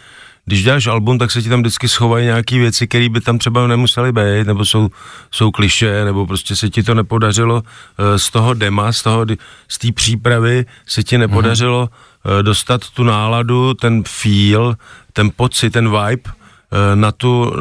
když 0.46 0.64
děláš 0.64 0.86
album, 0.86 1.18
tak 1.18 1.30
se 1.30 1.42
ti 1.42 1.48
tam 1.48 1.60
vždycky 1.60 1.88
schovají 1.88 2.24
nějaké 2.24 2.58
věci, 2.58 2.86
které 2.86 3.08
by 3.08 3.20
tam 3.20 3.38
třeba 3.38 3.66
nemusely 3.66 4.12
být, 4.12 4.46
nebo 4.46 4.64
jsou, 4.64 4.88
jsou 5.30 5.50
kliše, 5.50 6.04
nebo 6.04 6.26
prostě 6.26 6.56
se 6.56 6.70
ti 6.70 6.82
to 6.82 6.94
nepodařilo 6.94 7.62
eh, 7.98 8.18
z 8.18 8.30
toho 8.30 8.54
dema, 8.54 8.92
z 8.92 9.02
toho, 9.02 9.26
z 9.68 9.78
té 9.78 9.92
přípravy 9.92 10.64
se 10.86 11.02
ti 11.02 11.18
nepodařilo 11.18 11.86
mm-hmm. 11.86 12.42
dostat 12.42 12.90
tu 12.90 13.04
náladu, 13.04 13.74
ten 13.74 14.02
feel, 14.06 14.76
ten 15.12 15.30
pocit, 15.36 15.70
ten 15.70 15.84
vibe 15.84 16.30
eh, 16.30 16.96
na 16.96 17.12
tu 17.12 17.52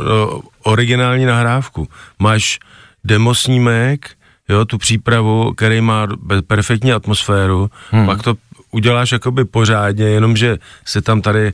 originální 0.64 1.26
nahrávku. 1.26 1.88
Máš 2.20 2.60
demo 3.04 3.36
snímek, 3.36 4.10
jo, 4.50 4.66
tu 4.66 4.78
přípravu, 4.78 5.54
který 5.54 5.82
má 5.82 6.08
perfektní 6.48 6.94
atmosféru, 6.94 7.70
hmm. 7.92 8.06
pak 8.06 8.24
to 8.24 8.36
uděláš 8.72 9.12
jakoby 9.12 9.46
pořádně, 9.46 10.06
jenomže 10.06 10.58
se 10.86 11.02
tam 11.02 11.22
tady 11.22 11.54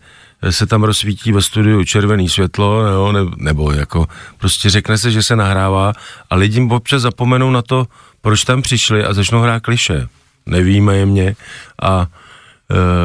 se 0.49 0.65
tam 0.67 0.83
rozsvítí 0.83 1.31
ve 1.31 1.41
studiu 1.41 1.83
červený 1.83 2.29
světlo, 2.29 2.87
jo, 2.87 3.11
ne, 3.11 3.19
nebo 3.37 3.71
jako 3.71 4.07
prostě 4.37 4.69
řekne 4.69 4.97
se, 4.97 5.11
že 5.11 5.23
se 5.23 5.35
nahrává 5.35 5.93
a 6.29 6.35
lidi 6.35 6.67
občas 6.71 7.01
zapomenou 7.01 7.51
na 7.51 7.61
to, 7.61 7.87
proč 8.21 8.43
tam 8.43 8.61
přišli 8.61 9.05
a 9.05 9.13
začnou 9.13 9.41
hrát 9.41 9.59
kliše. 9.59 10.07
Nevíme 10.45 10.97
je 10.97 11.05
mě 11.05 11.35
a 11.81 12.07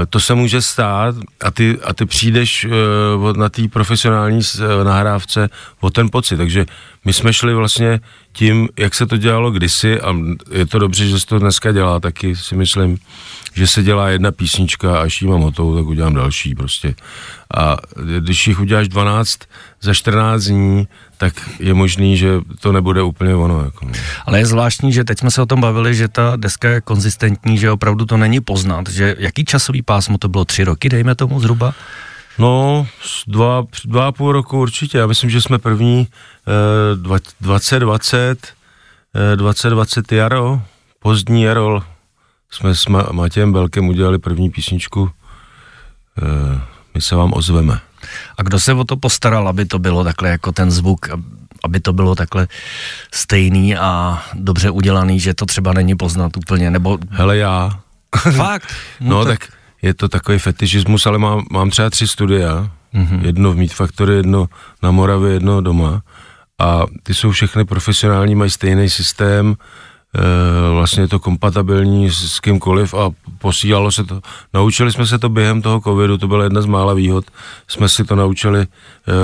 e, 0.02 0.06
to 0.06 0.20
se 0.20 0.34
může 0.34 0.62
stát 0.62 1.14
a 1.44 1.50
ty, 1.50 1.78
a 1.84 1.94
ty 1.94 2.06
přijdeš 2.06 2.64
e, 2.64 2.68
na 3.36 3.48
té 3.48 3.68
profesionální 3.68 4.40
nahrávce 4.82 5.48
o 5.80 5.90
ten 5.90 6.08
pocit, 6.10 6.36
takže 6.36 6.66
my 7.06 7.12
jsme 7.12 7.32
šli 7.32 7.54
vlastně 7.54 8.00
tím, 8.32 8.68
jak 8.78 8.94
se 8.94 9.06
to 9.06 9.16
dělalo 9.16 9.50
kdysi, 9.50 10.00
a 10.00 10.16
je 10.50 10.66
to 10.66 10.78
dobře, 10.78 11.08
že 11.08 11.20
se 11.20 11.26
to 11.26 11.38
dneska 11.38 11.72
dělá, 11.72 12.00
taky 12.00 12.36
si 12.36 12.56
myslím, 12.56 12.98
že 13.54 13.66
se 13.66 13.82
dělá 13.82 14.08
jedna 14.08 14.32
písnička 14.32 14.98
a 14.98 15.02
až 15.02 15.22
ji 15.22 15.28
mám 15.28 15.40
hotovou, 15.40 15.76
tak 15.76 15.86
udělám 15.86 16.14
další 16.14 16.54
prostě. 16.54 16.94
A 17.56 17.76
když 18.20 18.46
jich 18.46 18.60
uděláš 18.60 18.88
12 18.88 19.38
za 19.80 19.94
14 19.94 20.42
dní, 20.42 20.88
tak 21.18 21.50
je 21.58 21.74
možný, 21.74 22.16
že 22.16 22.40
to 22.60 22.72
nebude 22.72 23.02
úplně 23.02 23.34
ono. 23.34 23.64
Jako. 23.64 23.86
No. 23.86 23.92
Ale 24.26 24.38
je 24.38 24.46
zvláštní, 24.46 24.92
že 24.92 25.04
teď 25.04 25.18
jsme 25.18 25.30
se 25.30 25.42
o 25.42 25.46
tom 25.46 25.60
bavili, 25.60 25.94
že 25.94 26.08
ta 26.08 26.36
deska 26.36 26.68
je 26.68 26.80
konzistentní, 26.80 27.58
že 27.58 27.70
opravdu 27.70 28.04
to 28.04 28.16
není 28.16 28.40
poznat, 28.40 28.88
že 28.90 29.16
jaký 29.18 29.44
časový 29.44 29.82
pásmo 29.82 30.18
to 30.18 30.28
bylo, 30.28 30.44
tři 30.44 30.64
roky, 30.64 30.88
dejme 30.88 31.14
tomu 31.14 31.40
zhruba? 31.40 31.74
No, 32.38 32.86
dva, 33.26 33.64
dva 33.84 34.06
a 34.06 34.12
půl 34.12 34.32
roku 34.32 34.60
určitě. 34.60 34.98
Já 34.98 35.06
myslím, 35.06 35.30
že 35.30 35.42
jsme 35.42 35.58
první 35.58 36.08
eh, 36.92 36.96
2020, 36.96 38.48
eh, 39.32 39.36
2020 39.36 40.12
jaro, 40.12 40.62
pozdní 40.98 41.42
jaro, 41.42 41.82
jsme 42.50 42.74
s 42.74 42.86
Ma- 42.86 43.12
Matějem 43.12 43.52
Belkem 43.52 43.88
udělali 43.88 44.18
první 44.18 44.50
písničku 44.50 45.10
eh, 46.22 46.60
My 46.94 47.00
se 47.00 47.16
vám 47.16 47.32
ozveme. 47.34 47.80
A 48.38 48.42
kdo 48.42 48.60
se 48.60 48.72
o 48.72 48.84
to 48.84 48.96
postaral, 48.96 49.48
aby 49.48 49.64
to 49.64 49.78
bylo 49.78 50.04
takhle 50.04 50.28
jako 50.28 50.52
ten 50.52 50.70
zvuk, 50.70 51.08
aby 51.64 51.80
to 51.80 51.92
bylo 51.92 52.14
takhle 52.14 52.48
stejný 53.14 53.76
a 53.76 54.22
dobře 54.34 54.70
udělaný, 54.70 55.20
že 55.20 55.34
to 55.34 55.46
třeba 55.46 55.72
není 55.72 55.96
poznat 55.96 56.36
úplně, 56.36 56.70
nebo... 56.70 56.98
Hele 57.10 57.36
já. 57.36 57.80
Fakt? 58.36 58.74
No, 59.00 59.18
no 59.18 59.24
tak... 59.24 59.38
tak 59.38 59.55
je 59.82 59.94
to 59.94 60.08
takový 60.08 60.38
fetišismus, 60.38 61.06
ale 61.06 61.18
mám, 61.18 61.44
mám 61.50 61.70
třeba 61.70 61.90
tři 61.90 62.08
studia, 62.08 62.70
mm-hmm. 62.94 63.24
jedno 63.24 63.52
v 63.52 63.56
Meat 63.56 63.70
Factory, 63.70 64.14
jedno 64.14 64.46
na 64.82 64.90
Moravě, 64.90 65.32
jedno 65.32 65.60
doma 65.60 66.02
a 66.58 66.82
ty 67.02 67.14
jsou 67.14 67.30
všechny 67.30 67.64
profesionální, 67.64 68.34
mají 68.34 68.50
stejný 68.50 68.90
systém, 68.90 69.56
e, 70.14 70.72
vlastně 70.72 71.02
je 71.02 71.08
to 71.08 71.18
kompatibilní 71.18 72.10
s, 72.10 72.32
s 72.32 72.40
kýmkoliv 72.40 72.94
a 72.94 73.10
posílalo 73.38 73.92
se 73.92 74.04
to. 74.04 74.20
Naučili 74.54 74.92
jsme 74.92 75.06
se 75.06 75.18
to 75.18 75.28
během 75.28 75.62
toho 75.62 75.80
covidu, 75.80 76.18
to 76.18 76.28
byla 76.28 76.44
jedna 76.44 76.62
z 76.62 76.66
mála 76.66 76.94
výhod, 76.94 77.24
jsme 77.68 77.88
si 77.88 78.04
to 78.04 78.16
naučili 78.16 78.60
e, 78.60 78.66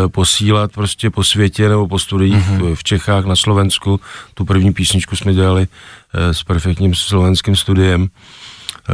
posílat 0.09 0.73
prostě 0.73 1.11
po 1.11 1.25
světě 1.25 1.69
nebo 1.69 1.89
po 1.89 1.99
studiích 1.99 2.49
mm-hmm. 2.49 2.75
v 2.75 2.85
Čechách, 2.85 3.25
na 3.25 3.37
Slovensku. 3.37 4.01
Tu 4.35 4.45
první 4.45 4.73
písničku 4.73 5.17
jsme 5.17 5.35
dělali 5.35 5.67
e, 6.15 6.35
s 6.35 6.43
perfektním 6.43 6.95
slovenským 6.95 7.57
studiem 7.57 8.09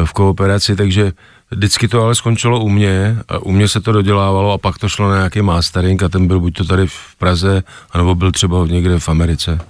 v 0.05 0.13
kooperaci, 0.13 0.77
takže 0.77 1.13
Vždycky 1.51 1.89
to 1.89 2.03
ale 2.03 2.15
skončilo 2.15 2.61
u 2.61 2.69
mě 2.69 3.17
a 3.29 3.39
u 3.39 3.53
mě 3.53 3.69
se 3.69 3.81
to 3.81 3.93
dodělávalo 3.93 4.53
a 4.53 4.59
pak 4.59 4.79
to 4.79 4.89
šlo 4.89 5.11
na 5.11 5.17
nějaký 5.17 5.43
mastering 5.43 6.03
a 6.03 6.09
ten 6.09 6.27
byl 6.27 6.41
buď 6.41 6.55
to 6.55 6.65
tady 6.65 6.87
v 6.87 7.17
Praze, 7.19 7.63
anebo 7.91 8.15
byl 8.15 8.33
třeba 8.33 8.67
někde 8.67 8.99
v 8.99 9.09
Americe. 9.09 9.61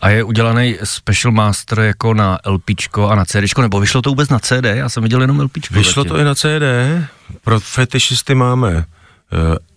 A 0.00 0.10
je 0.10 0.24
udělaný 0.24 0.76
special 0.84 1.32
master 1.32 1.80
jako 1.80 2.14
na 2.14 2.38
LPčko 2.46 3.08
a 3.08 3.14
na 3.14 3.24
CDčko, 3.24 3.62
nebo 3.62 3.80
vyšlo 3.80 4.02
to 4.02 4.10
vůbec 4.10 4.28
na 4.28 4.38
CD? 4.38 4.64
Já 4.64 4.88
jsem 4.88 5.02
viděl 5.02 5.20
jenom 5.20 5.40
LPčko. 5.40 5.74
Vyšlo 5.74 6.02
zatím. 6.02 6.16
to 6.16 6.18
i 6.18 6.24
na 6.24 6.34
CD, 6.34 6.62
pro 7.44 7.60
fetišisty 7.60 8.34
máme 8.34 8.84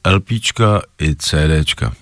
eh, 0.05 0.11
LPčka 0.11 0.81
i 1.01 1.15
CDčka. 1.15 1.93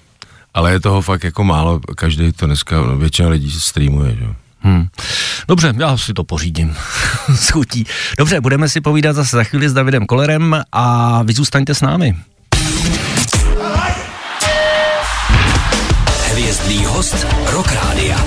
Ale 0.53 0.71
je 0.71 0.79
toho 0.79 1.01
fakt 1.01 1.23
jako 1.23 1.43
málo, 1.43 1.79
každý 1.95 2.31
to 2.31 2.45
dneska, 2.45 2.81
většina 2.81 3.29
lidí 3.29 3.51
streamuje, 3.51 4.15
že? 4.15 4.25
Hmm. 4.61 4.87
Dobře, 5.47 5.73
já 5.79 5.97
si 5.97 6.13
to 6.13 6.23
pořídím. 6.23 6.75
Schutí. 7.35 7.85
Dobře, 8.17 8.41
budeme 8.41 8.69
si 8.69 8.81
povídat 8.81 9.15
zase 9.15 9.37
za 9.37 9.43
chvíli 9.43 9.69
s 9.69 9.73
Davidem 9.73 10.05
Kolerem 10.05 10.61
a 10.71 11.23
vy 11.23 11.33
zůstaňte 11.33 11.75
s 11.75 11.81
námi. 11.81 12.15
Hvězdný 16.31 16.85
host 16.85 17.27
Rock 17.45 17.71
Rádia. 17.71 18.17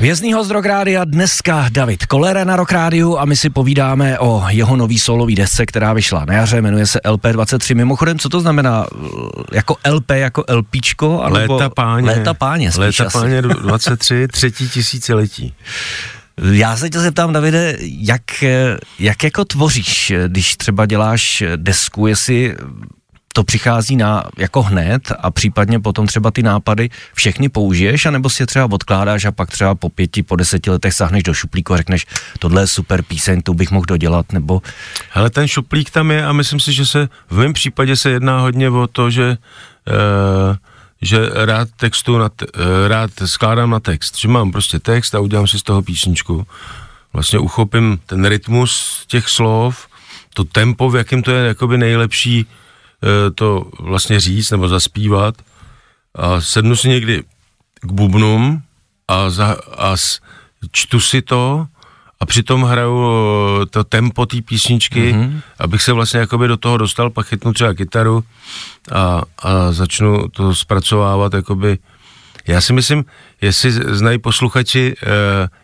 Vězný 0.00 0.32
host 0.32 0.50
Rock 0.50 0.66
Rádia 0.66 1.04
dneska 1.04 1.68
David 1.72 2.06
Kolera 2.06 2.44
na 2.44 2.56
Rock 2.56 2.72
Rádiu 2.72 3.18
a 3.18 3.24
my 3.24 3.36
si 3.36 3.50
povídáme 3.50 4.18
o 4.18 4.44
jeho 4.48 4.76
nový 4.76 4.98
solový 4.98 5.34
desce, 5.34 5.66
která 5.66 5.92
vyšla 5.92 6.24
na 6.24 6.34
jaře, 6.34 6.62
jmenuje 6.62 6.86
se 6.86 7.00
LP23. 7.04 7.74
Mimochodem, 7.74 8.18
co 8.18 8.28
to 8.28 8.40
znamená? 8.40 8.86
Jako 9.52 9.76
LP, 9.90 10.10
jako 10.10 10.44
LPčko? 10.54 11.22
Léta 11.28 11.70
páně. 11.70 12.06
Léta 12.06 12.34
páně, 12.34 12.70
Léta 12.78 13.06
asi. 13.06 13.18
páně 13.18 13.42
23, 13.42 14.28
třetí 14.28 14.68
tisíciletí. 14.68 15.54
Já 16.52 16.76
se 16.76 16.90
tě 16.90 17.00
zeptám, 17.00 17.32
Davide, 17.32 17.76
jak, 17.80 18.44
jak 18.98 19.24
jako 19.24 19.44
tvoříš, 19.44 20.12
když 20.26 20.56
třeba 20.56 20.86
děláš 20.86 21.42
desku, 21.56 22.06
jestli 22.06 22.56
to 23.38 23.44
přichází 23.44 23.96
na 23.96 24.24
jako 24.36 24.62
hned 24.62 25.12
a 25.18 25.30
případně 25.30 25.80
potom 25.80 26.06
třeba 26.06 26.30
ty 26.30 26.42
nápady 26.42 26.90
všechny 27.14 27.48
použiješ, 27.48 28.06
anebo 28.06 28.30
si 28.30 28.42
je 28.42 28.46
třeba 28.46 28.68
odkládáš 28.70 29.24
a 29.24 29.32
pak 29.32 29.50
třeba 29.50 29.74
po 29.74 29.88
pěti, 29.88 30.22
po 30.22 30.36
deseti 30.36 30.70
letech 30.70 30.94
sáhneš 30.94 31.22
do 31.22 31.34
šuplíku 31.34 31.74
a 31.74 31.76
řekneš, 31.76 32.06
tohle 32.38 32.62
je 32.62 32.66
super 32.66 33.02
píseň, 33.02 33.42
tu 33.42 33.54
bych 33.54 33.70
mohl 33.70 33.86
dodělat, 33.86 34.32
nebo... 34.32 34.62
Hele, 35.10 35.30
ten 35.30 35.48
šuplík 35.48 35.90
tam 35.90 36.10
je 36.10 36.26
a 36.26 36.32
myslím 36.32 36.60
si, 36.60 36.72
že 36.72 36.86
se 36.86 37.08
v 37.30 37.38
mém 37.38 37.52
případě 37.52 37.96
se 37.96 38.10
jedná 38.10 38.40
hodně 38.40 38.70
o 38.70 38.86
to, 38.86 39.10
že 39.10 39.38
uh, 39.88 40.56
že 41.02 41.30
rád 41.34 41.68
textu, 41.76 42.18
na 42.18 42.28
te, 42.28 42.46
uh, 42.46 42.88
rád 42.88 43.10
skládám 43.24 43.70
na 43.70 43.80
text, 43.80 44.18
že 44.18 44.28
mám 44.28 44.52
prostě 44.52 44.78
text 44.78 45.14
a 45.14 45.20
udělám 45.20 45.46
si 45.46 45.58
z 45.58 45.62
toho 45.62 45.82
písničku. 45.82 46.46
Vlastně 47.12 47.38
uchopím 47.38 47.98
ten 48.06 48.24
rytmus 48.24 49.04
těch 49.06 49.28
slov, 49.28 49.86
to 50.34 50.44
tempo, 50.44 50.90
v 50.90 50.96
jakém 50.96 51.22
to 51.22 51.30
je 51.30 51.46
jakoby 51.46 51.78
nejlepší 51.78 52.46
Eh, 52.46 52.67
to 53.34 53.70
vlastně 53.78 54.20
říct 54.20 54.50
nebo 54.50 54.68
zaspívat 54.68 55.34
a 56.14 56.40
sednu 56.40 56.76
si 56.76 56.88
někdy 56.88 57.22
k 57.80 57.92
bubnům 57.92 58.62
a, 59.08 59.30
za, 59.30 59.56
a 59.78 59.96
čtu 60.72 61.00
si 61.00 61.22
to 61.22 61.66
a 62.20 62.26
přitom 62.26 62.62
hraju 62.62 63.06
eh, 63.62 63.66
to 63.66 63.84
tempo 63.84 64.26
té 64.26 64.42
písničky, 64.42 65.12
mm-hmm. 65.12 65.40
abych 65.58 65.82
se 65.82 65.92
vlastně 65.92 66.20
jakoby 66.20 66.48
do 66.48 66.56
toho 66.56 66.76
dostal, 66.76 67.10
pak 67.10 67.26
chytnu 67.26 67.52
třeba 67.52 67.74
kytaru 67.74 68.24
a, 68.92 69.22
a 69.38 69.72
začnu 69.72 70.28
to 70.28 70.54
zpracovávat 70.54 71.34
jakoby 71.34 71.78
já 72.48 72.60
si 72.60 72.72
myslím, 72.72 73.04
jestli 73.40 73.72
znají 73.72 74.18
posluchači 74.18 74.94
uh, 75.02 75.08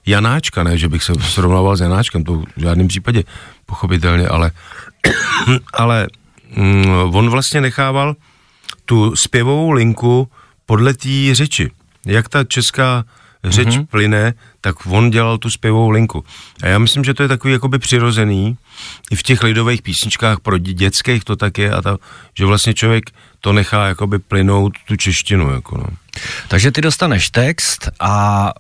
Janáčka, 0.07 0.63
ne, 0.63 0.79
že 0.79 0.89
bych 0.89 1.03
se 1.03 1.13
srovnával 1.21 1.77
s 1.77 1.81
Janáčkem, 1.81 2.25
to 2.25 2.35
v 2.35 2.47
žádném 2.57 2.89
případě, 2.89 3.25
pochopitelně, 3.67 4.29
ale, 4.29 4.51
ale 5.73 6.09
on 7.13 7.31
vlastně 7.31 7.61
nechával 7.61 8.17
tu 8.85 9.17
zpěvovou 9.17 9.71
linku 9.71 10.29
podle 10.67 10.95
té 10.95 11.35
řeči. 11.35 11.71
Jak 12.07 12.29
ta 12.29 12.45
česká 12.45 13.05
řeč 13.45 13.69
mm-hmm. 13.69 13.87
plyne, 13.87 14.35
tak 14.61 14.87
on 14.87 15.11
dělal 15.11 15.39
tu 15.39 15.51
zpěvovou 15.51 15.91
linku. 15.91 16.25
A 16.63 16.67
já 16.67 16.79
myslím, 16.79 17.05
že 17.05 17.15
to 17.15 17.23
je 17.23 17.29
takový 17.29 17.53
jakoby 17.53 17.79
přirozený, 17.79 18.57
i 19.11 19.17
v 19.17 19.23
těch 19.23 19.43
lidových 19.43 19.83
písničkách 19.83 20.41
pro 20.41 20.59
dětských 20.59 21.25
to 21.25 21.37
tak 21.37 21.59
je, 21.59 21.71
a 21.71 21.83
ta, 21.83 21.97
že 22.39 22.45
vlastně 22.45 22.75
člověk 22.75 23.05
to 23.41 23.53
nechá 23.53 23.87
jakoby 23.87 24.19
plynout 24.19 24.73
tu 24.89 24.97
češtinu. 24.97 25.51
Jako 25.51 25.77
no. 25.79 25.87
Takže 26.49 26.73
ty 26.73 26.81
dostaneš 26.81 27.31
text 27.31 27.89
a 28.01 28.53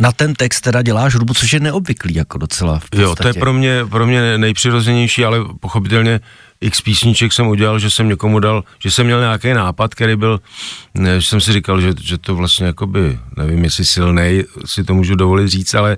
na 0.00 0.12
ten 0.12 0.34
text 0.34 0.60
teda 0.60 0.82
děláš 0.82 1.14
hudbu, 1.14 1.34
což 1.34 1.52
je 1.52 1.60
neobvyklý 1.60 2.14
jako 2.14 2.38
docela 2.38 2.78
v 2.78 2.90
podstatě. 2.90 3.02
Jo, 3.02 3.14
to 3.14 3.28
je 3.28 3.34
pro 3.34 3.52
mě, 3.52 3.86
pro 3.90 4.06
mě 4.06 4.38
nejpřirozenější, 4.38 5.24
ale 5.24 5.38
pochopitelně 5.60 6.20
x 6.60 6.80
písniček 6.80 7.32
jsem 7.32 7.46
udělal, 7.46 7.78
že 7.78 7.90
jsem 7.90 8.08
někomu 8.08 8.40
dal, 8.40 8.64
že 8.78 8.90
jsem 8.90 9.06
měl 9.06 9.20
nějaký 9.20 9.52
nápad, 9.54 9.94
který 9.94 10.16
byl, 10.16 10.40
ne, 10.94 11.20
že 11.20 11.26
jsem 11.26 11.40
si 11.40 11.52
říkal, 11.52 11.80
že, 11.80 11.92
že 12.02 12.18
to 12.18 12.34
vlastně 12.34 12.66
jakoby, 12.66 13.18
nevím 13.36 13.64
jestli 13.64 13.84
silnej, 13.84 14.44
si 14.64 14.84
to 14.84 14.94
můžu 14.94 15.14
dovolit 15.14 15.48
říct, 15.48 15.74
ale 15.74 15.96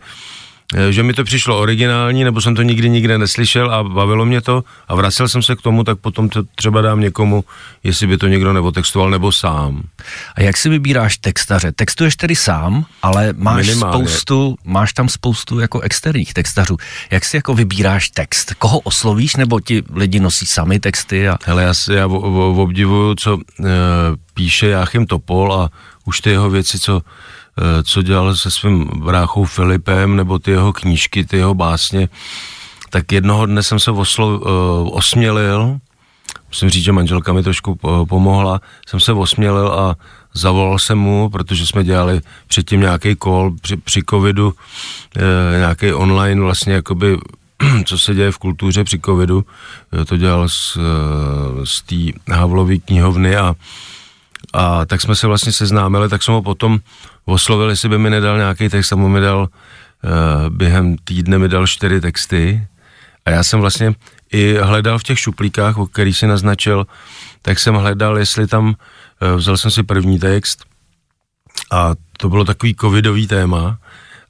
že 0.90 1.02
mi 1.02 1.12
to 1.12 1.24
přišlo 1.24 1.58
originální, 1.58 2.24
nebo 2.24 2.40
jsem 2.40 2.54
to 2.54 2.62
nikdy 2.62 2.90
nikde 2.90 3.18
neslyšel 3.18 3.74
a 3.74 3.84
bavilo 3.84 4.26
mě 4.26 4.40
to 4.40 4.64
a 4.88 4.94
vracel 4.94 5.28
jsem 5.28 5.42
se 5.42 5.56
k 5.56 5.62
tomu, 5.62 5.84
tak 5.84 5.98
potom 5.98 6.28
to 6.28 6.42
třeba 6.54 6.80
dám 6.80 7.00
někomu, 7.00 7.44
jestli 7.84 8.06
by 8.06 8.18
to 8.18 8.28
někdo 8.28 8.52
nebo 8.52 8.72
textoval, 8.72 9.10
nebo 9.10 9.32
sám. 9.32 9.82
A 10.34 10.42
jak 10.42 10.56
si 10.56 10.68
vybíráš 10.68 11.16
textaře? 11.18 11.72
Textuješ 11.72 12.16
tedy 12.16 12.36
sám, 12.36 12.84
ale 13.02 13.32
máš 13.36 13.66
Minimálně. 13.66 14.08
spoustu, 14.08 14.56
máš 14.64 14.92
tam 14.92 15.08
spoustu 15.08 15.60
jako 15.60 15.80
externích 15.80 16.34
textařů. 16.34 16.76
Jak 17.10 17.24
si 17.24 17.36
jako 17.36 17.54
vybíráš 17.54 18.10
text? 18.10 18.54
Koho 18.58 18.80
oslovíš, 18.80 19.36
nebo 19.36 19.60
ti 19.60 19.82
lidi 19.94 20.20
nosí 20.20 20.46
sami 20.46 20.80
texty? 20.80 21.28
A... 21.28 21.38
Hele, 21.44 21.62
já, 21.62 21.74
si, 21.74 21.92
já 21.92 22.06
obdivuju, 22.06 23.14
co 23.14 23.38
e, 23.38 23.64
píše 24.34 24.66
Jáchym 24.66 25.06
Topol 25.06 25.54
a 25.54 25.70
už 26.04 26.20
ty 26.20 26.30
jeho 26.30 26.50
věci, 26.50 26.78
co 26.78 27.02
Eh, 27.02 27.02
co 27.82 28.02
dělal 28.02 28.36
se 28.36 28.50
svým 28.50 28.84
bráchou 28.84 29.44
Filipem, 29.44 30.16
nebo 30.16 30.38
ty 30.38 30.50
jeho 30.50 30.72
knížky, 30.72 31.24
ty 31.24 31.36
jeho 31.36 31.54
básně, 31.54 32.08
tak 32.90 33.12
jednoho 33.12 33.46
dne 33.46 33.62
jsem 33.62 33.78
se 33.78 33.90
oslo, 33.90 34.26
uh, 34.28 34.96
osmělil, 34.96 35.78
musím 36.48 36.70
říct, 36.70 36.84
že 36.84 36.92
manželka 36.92 37.32
mi 37.32 37.42
trošku 37.42 37.78
pomohla, 38.08 38.60
jsem 38.88 39.00
se 39.00 39.12
osmělil 39.12 39.68
a 39.68 39.96
zavolal 40.34 40.78
jsem 40.78 40.98
mu, 40.98 41.28
protože 41.28 41.66
jsme 41.66 41.84
dělali 41.84 42.20
předtím 42.46 42.80
nějaký 42.80 43.16
call 43.16 43.54
při, 43.60 43.76
při 43.76 44.02
covidu, 44.10 44.54
nějaký 45.56 45.92
online 45.92 46.40
vlastně 46.40 46.72
jakoby, 46.72 47.18
co 47.84 47.98
se 47.98 48.14
děje 48.14 48.32
v 48.32 48.38
kultuře 48.38 48.84
při 48.84 49.00
covidu, 49.00 49.44
to 50.06 50.16
dělal 50.16 50.48
z, 50.48 50.78
z 51.64 51.82
té 51.82 52.34
Havlovy 52.34 52.78
knihovny 52.78 53.36
a 53.36 53.54
A 54.52 54.86
tak 54.86 55.00
jsme 55.00 55.16
se 55.16 55.26
vlastně 55.26 55.52
seznámili, 55.52 56.08
tak 56.08 56.22
jsem 56.22 56.34
ho 56.34 56.42
potom 56.42 56.78
oslovil, 57.28 57.70
jestli 57.70 57.88
by 57.88 57.98
mi 57.98 58.10
nedal 58.10 58.36
nějaký 58.36 58.68
text 58.68 58.92
a 58.92 58.96
mu 58.96 59.08
mi 59.08 59.20
dal, 59.20 59.40
uh, 59.40 60.48
během 60.48 60.96
týdne 61.04 61.38
mi 61.38 61.48
dal 61.48 61.66
čtyři 61.66 62.00
texty. 62.00 62.66
A 63.24 63.30
já 63.30 63.42
jsem 63.42 63.60
vlastně 63.60 63.94
i 64.32 64.58
hledal 64.58 64.98
v 64.98 65.02
těch 65.02 65.18
šuplíkách, 65.18 65.78
o 65.78 65.86
který 65.86 66.14
si 66.14 66.26
naznačil, 66.26 66.86
tak 67.42 67.58
jsem 67.58 67.74
hledal, 67.74 68.18
jestli 68.18 68.46
tam, 68.46 68.66
uh, 68.66 68.74
vzal 69.36 69.56
jsem 69.56 69.70
si 69.70 69.82
první 69.82 70.18
text. 70.18 70.64
A 71.72 71.94
to 72.18 72.28
bylo 72.28 72.44
takový 72.44 72.74
covidový 72.74 73.26
téma. 73.26 73.78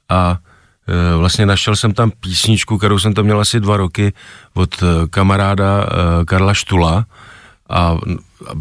A 0.09 0.29
uh, 0.31 1.19
vlastně 1.19 1.45
našel 1.45 1.75
jsem 1.75 1.93
tam 1.93 2.11
písničku, 2.11 2.77
kterou 2.77 2.99
jsem 2.99 3.13
tam 3.13 3.25
měl 3.25 3.39
asi 3.39 3.59
dva 3.59 3.77
roky 3.77 4.13
od 4.53 4.83
kamaráda 5.09 5.85
Karla 6.25 6.53
Štula, 6.53 7.05
a 7.69 7.97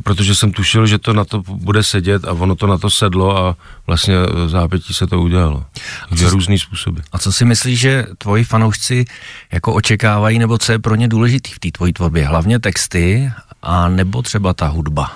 protože 0.05 0.35
jsem 0.35 0.53
tušil, 0.53 0.87
že 0.87 0.99
to 0.99 1.13
na 1.13 1.25
to 1.25 1.43
bude 1.49 1.83
sedět 1.83 2.25
a 2.25 2.33
ono 2.33 2.55
to 2.55 2.67
na 2.67 2.79
to 2.79 2.91
sedlo 2.91 3.39
a 3.39 3.57
vlastně 3.87 4.15
zápětí 4.47 4.95
se 4.95 5.07
to 5.07 5.21
udělalo. 5.21 5.65
Takže 6.09 6.31
různý 6.31 6.59
způsoby. 6.59 7.01
A 7.13 7.19
co 7.19 7.33
si 7.33 7.45
myslíš, 7.45 7.81
že 7.81 8.07
tvoji 8.19 8.45
fanoušci 8.45 9.05
jako 9.53 9.75
očekávají, 9.75 10.39
nebo 10.39 10.59
co 10.59 10.73
je 10.73 10.79
pro 10.79 10.95
ně 10.95 11.09
důležitý 11.09 11.53
v 11.53 11.59
té 11.59 11.71
tvojí 11.71 11.93
tvorbě? 11.93 12.27
Hlavně 12.27 12.59
texty 12.59 13.31
a 13.63 13.89
nebo 13.89 14.23
třeba 14.23 14.55
ta 14.55 14.67
hudba? 14.67 15.13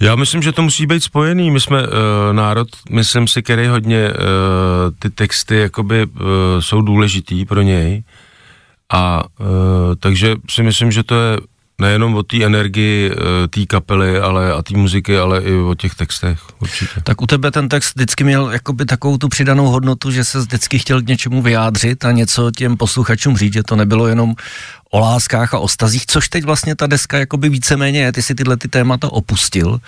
Já 0.00 0.14
myslím, 0.14 0.42
že 0.42 0.52
to 0.52 0.62
musí 0.62 0.86
být 0.86 1.02
spojený. 1.02 1.50
My 1.50 1.60
jsme 1.60 1.82
uh, 1.82 1.88
národ, 2.32 2.68
myslím 2.90 3.28
si, 3.28 3.42
který 3.42 3.66
hodně 3.66 4.08
uh, 4.08 4.14
ty 4.98 5.10
texty 5.10 5.56
jakoby 5.56 6.06
uh, 6.06 6.20
jsou 6.60 6.80
důležitý 6.80 7.44
pro 7.44 7.62
něj. 7.62 8.02
A 8.92 9.22
uh, 9.24 9.46
takže 9.98 10.36
si 10.50 10.62
myslím, 10.62 10.92
že 10.92 11.02
to 11.02 11.14
je 11.14 11.38
nejenom 11.82 12.14
o 12.14 12.22
té 12.22 12.44
energii 12.44 13.10
eh, 13.10 13.48
té 13.48 13.66
kapely 13.66 14.18
ale, 14.18 14.52
a 14.52 14.62
té 14.62 14.76
muziky, 14.76 15.18
ale 15.18 15.42
i 15.42 15.54
o 15.54 15.74
těch 15.74 15.94
textech 15.94 16.38
určitě. 16.60 17.00
Tak 17.02 17.22
u 17.22 17.26
tebe 17.26 17.50
ten 17.50 17.68
text 17.68 17.94
vždycky 17.94 18.24
měl 18.24 18.50
jakoby 18.50 18.84
takovou 18.84 19.18
tu 19.18 19.28
přidanou 19.28 19.66
hodnotu, 19.66 20.10
že 20.10 20.24
se 20.24 20.38
vždycky 20.38 20.78
chtěl 20.78 21.02
k 21.02 21.06
něčemu 21.06 21.42
vyjádřit 21.42 22.04
a 22.04 22.12
něco 22.12 22.50
těm 22.50 22.76
posluchačům 22.76 23.36
říct, 23.36 23.52
že 23.52 23.62
to 23.62 23.76
nebylo 23.76 24.06
jenom 24.06 24.34
o 24.94 24.98
láskách 24.98 25.54
a 25.54 25.58
o 25.58 25.68
stazích, 25.68 26.06
což 26.06 26.28
teď 26.28 26.44
vlastně 26.44 26.76
ta 26.76 26.86
deska 26.86 27.18
jakoby 27.18 27.48
víceméně 27.48 28.00
je, 28.00 28.12
ty 28.12 28.22
si 28.22 28.34
tyhle 28.34 28.56
ty 28.56 28.68
témata 28.68 29.12
opustil. 29.12 29.80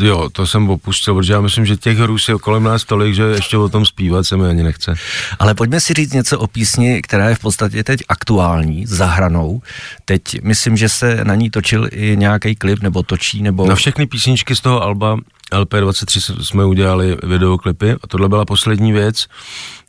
Jo, 0.00 0.28
to 0.32 0.46
jsem 0.46 0.70
opustil, 0.70 1.14
protože 1.14 1.32
já 1.32 1.40
myslím, 1.40 1.66
že 1.66 1.76
těch 1.76 1.98
hrůz 1.98 2.28
je 2.28 2.34
kolem 2.34 2.62
nás 2.62 2.84
tolik, 2.84 3.14
že 3.14 3.22
ještě 3.22 3.56
o 3.56 3.68
tom 3.68 3.86
zpívat 3.86 4.26
se 4.26 4.36
mi 4.36 4.46
ani 4.46 4.62
nechce. 4.62 4.94
Ale 5.38 5.54
pojďme 5.54 5.80
si 5.80 5.94
říct 5.94 6.12
něco 6.12 6.38
o 6.38 6.46
písni, 6.46 7.02
která 7.02 7.28
je 7.28 7.34
v 7.34 7.38
podstatě 7.38 7.84
teď 7.84 8.00
aktuální, 8.08 8.86
za 8.86 9.06
hranou. 9.06 9.62
Teď 10.04 10.42
myslím, 10.42 10.76
že 10.76 10.88
se 10.88 11.09
na 11.24 11.34
ní 11.34 11.50
točil 11.50 11.88
i 11.92 12.16
nějaký 12.16 12.56
klip, 12.56 12.82
nebo 12.82 13.02
točí, 13.02 13.42
nebo... 13.42 13.66
Na 13.66 13.74
všechny 13.74 14.06
písničky 14.06 14.56
z 14.56 14.60
toho 14.60 14.82
alba 14.82 15.16
LP23 15.52 16.42
jsme 16.42 16.64
udělali 16.64 17.16
videoklipy 17.22 17.92
a 17.92 18.06
tohle 18.08 18.28
byla 18.28 18.44
poslední 18.44 18.92
věc, 18.92 19.26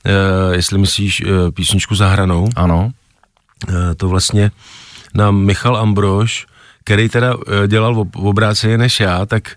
e, 0.05 0.55
jestli 0.55 0.77
myslíš 0.77 1.21
e, 1.21 1.25
písničku 1.51 1.95
za 1.95 2.07
hranou. 2.07 2.49
Ano. 2.55 2.91
Eh, 3.69 3.95
to 3.95 4.09
vlastně 4.09 4.51
nám 5.13 5.35
Michal 5.35 5.77
Ambrož, 5.77 6.47
který 6.83 7.09
teda 7.09 7.35
dělal 7.67 7.93
v 7.93 8.07
obráceně 8.13 8.77
než 8.77 8.99
já, 8.99 9.25
tak 9.25 9.55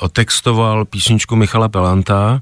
otextoval 0.00 0.84
písničku 0.84 1.36
Michala 1.36 1.68
Pelanta 1.68 2.40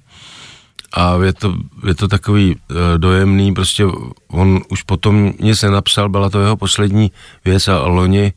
a 0.92 1.16
je 1.24 1.32
to, 1.32 1.54
je 1.86 1.94
to 1.94 2.08
takový 2.08 2.56
uh, 2.56 2.76
dojemný, 2.96 3.54
prostě 3.54 3.86
on 4.28 4.60
už 4.68 4.82
potom 4.82 5.32
nic 5.40 5.62
nenapsal, 5.62 6.08
byla 6.08 6.30
to 6.30 6.40
jeho 6.40 6.56
poslední 6.56 7.12
věc 7.44 7.68
a 7.68 7.86
loni, 7.86 8.32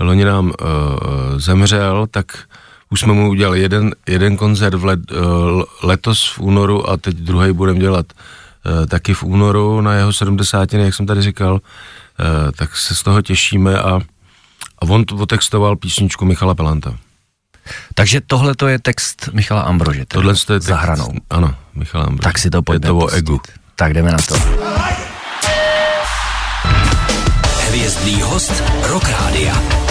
loni 0.00 0.24
nám 0.24 0.46
uh, 0.46 0.52
zemřel, 1.36 2.06
tak 2.10 2.26
už 2.90 3.00
jsme 3.00 3.12
mu 3.12 3.28
udělali 3.30 3.60
jeden, 3.60 3.94
jeden 4.08 4.36
koncert 4.36 4.74
v 4.74 4.84
let, 4.84 5.00
uh, 5.12 5.62
letos 5.82 6.28
v 6.28 6.40
únoru 6.40 6.90
a 6.90 6.96
teď 6.96 7.16
druhý 7.16 7.52
budeme 7.52 7.78
dělat 7.78 8.06
Eh, 8.66 8.86
taky 8.86 9.14
v 9.14 9.22
únoru 9.22 9.80
na 9.80 9.94
jeho 9.94 10.12
70. 10.12 10.72
jak 10.72 10.94
jsem 10.94 11.06
tady 11.06 11.22
říkal, 11.22 11.60
eh, 12.20 12.52
tak 12.52 12.76
se 12.76 12.94
z 12.94 13.02
toho 13.02 13.22
těšíme 13.22 13.78
a, 13.78 14.00
a 14.78 14.82
on 14.82 15.04
otextoval 15.20 15.76
písničku 15.76 16.24
Michala 16.24 16.54
Pelanta. 16.54 16.96
Takže 17.94 18.20
tohle 18.26 18.54
to 18.54 18.68
je 18.68 18.78
text 18.78 19.28
Michala 19.32 19.62
Ambrože. 19.62 20.04
Tohle 20.08 20.32
je 20.32 20.46
text, 20.46 20.66
zahranou. 20.66 21.12
Ano, 21.30 21.54
Michala 21.74 22.04
Ambrože. 22.04 22.24
Tak 22.24 22.38
si 22.38 22.50
to 22.50 22.62
pojďme 22.62 22.86
Je 22.86 22.88
to 22.88 22.96
o 22.96 23.08
egu. 23.08 23.40
Tak 23.76 23.94
jdeme 23.94 24.12
na 24.12 24.18
to. 24.18 24.34
Hvězdný 27.68 28.22
host 28.22 28.62
Rock 28.82 29.08
Rádia. 29.08 29.87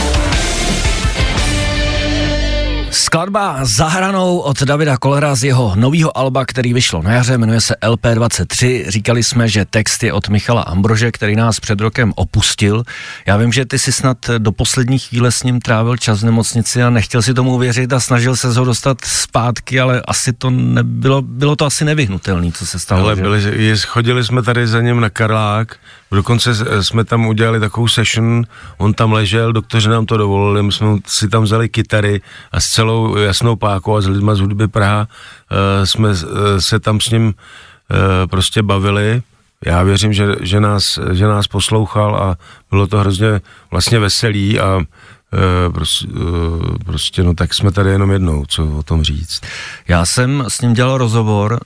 Skladba 2.98 3.60
zahranou 3.62 4.38
od 4.38 4.64
Davida 4.64 4.98
Kolera 4.98 5.36
z 5.36 5.44
jeho 5.44 5.76
nového 5.76 6.18
alba, 6.18 6.46
který 6.46 6.74
vyšlo 6.74 7.02
na 7.02 7.12
jaře, 7.12 7.38
jmenuje 7.38 7.62
se 7.62 7.76
LP23. 7.84 8.90
Říkali 8.90 9.24
jsme, 9.24 9.50
že 9.50 9.66
text 9.66 10.04
je 10.04 10.14
od 10.14 10.30
Michala 10.30 10.62
Ambrože, 10.62 11.12
který 11.12 11.36
nás 11.36 11.60
před 11.60 11.82
rokem 11.82 12.14
opustil. 12.16 12.84
Já 13.26 13.38
vím, 13.38 13.52
že 13.52 13.66
ty 13.66 13.80
si 13.80 13.92
snad 13.92 14.18
do 14.38 14.52
poslední 14.52 15.00
chvíle 15.00 15.32
s 15.32 15.44
ním 15.44 15.60
trávil 15.60 15.98
čas 15.98 16.22
v 16.22 16.26
nemocnici 16.26 16.84
a 16.84 16.90
nechtěl 16.90 17.22
si 17.22 17.34
tomu 17.34 17.56
uvěřit 17.56 17.94
a 17.94 18.00
snažil 18.00 18.36
se 18.36 18.48
ho 18.48 18.66
dostat 18.66 18.98
zpátky, 19.06 19.80
ale 19.80 20.02
asi 20.08 20.34
to 20.34 20.50
nebylo, 20.50 21.22
bylo 21.22 21.56
to 21.56 21.66
asi 21.66 21.86
nevyhnutelné, 21.86 22.52
co 22.52 22.66
se 22.66 22.80
stalo. 22.80 23.02
Ale 23.04 23.16
byli, 23.16 23.42
chodili 23.88 24.24
jsme 24.24 24.42
tady 24.42 24.68
za 24.68 24.82
ním 24.82 25.00
na 25.00 25.10
Karlák, 25.10 25.76
Dokonce 26.12 26.84
jsme 26.84 27.04
tam 27.04 27.28
udělali 27.28 27.60
takovou 27.60 27.88
session, 27.88 28.44
on 28.78 28.94
tam 28.94 29.14
ležel, 29.14 29.54
doktoři 29.54 29.90
nám 29.90 30.06
to 30.06 30.18
dovolili, 30.18 30.64
my 30.64 30.72
jsme 30.72 30.88
si 31.06 31.28
tam 31.28 31.44
vzali 31.44 31.70
kytary 31.70 32.22
a 32.52 32.60
s 32.60 32.68
celou 32.70 33.16
jasnou 33.16 33.56
pákou 33.56 33.96
a 33.96 34.02
s 34.02 34.08
lidma 34.08 34.36
z 34.36 34.40
hudby 34.40 34.68
Praha 34.68 35.08
uh, 35.08 35.86
jsme 35.86 36.10
uh, 36.10 36.16
se 36.60 36.80
tam 36.80 37.00
s 37.00 37.10
ním 37.10 37.26
uh, 37.26 37.34
prostě 38.30 38.64
bavili. 38.64 39.22
Já 39.66 39.84
věřím, 39.84 40.14
že, 40.14 40.36
že, 40.42 40.60
nás, 40.60 41.00
že 41.12 41.28
nás 41.28 41.48
poslouchal 41.48 42.16
a 42.16 42.38
bylo 42.70 42.88
to 42.88 43.00
hrozně 43.00 43.42
vlastně 43.72 44.00
veselý 44.00 44.60
a 44.60 44.80
prostě, 45.74 46.08
prostě, 46.86 47.24
no 47.24 47.34
tak 47.34 47.54
jsme 47.54 47.72
tady 47.72 47.90
jenom 47.90 48.12
jednou, 48.12 48.46
co 48.46 48.68
o 48.78 48.84
tom 48.84 49.04
říct. 49.04 49.42
Já 49.88 50.06
jsem 50.06 50.44
s 50.48 50.62
ním 50.62 50.74
dělal 50.74 50.98
rozhovor 50.98 51.60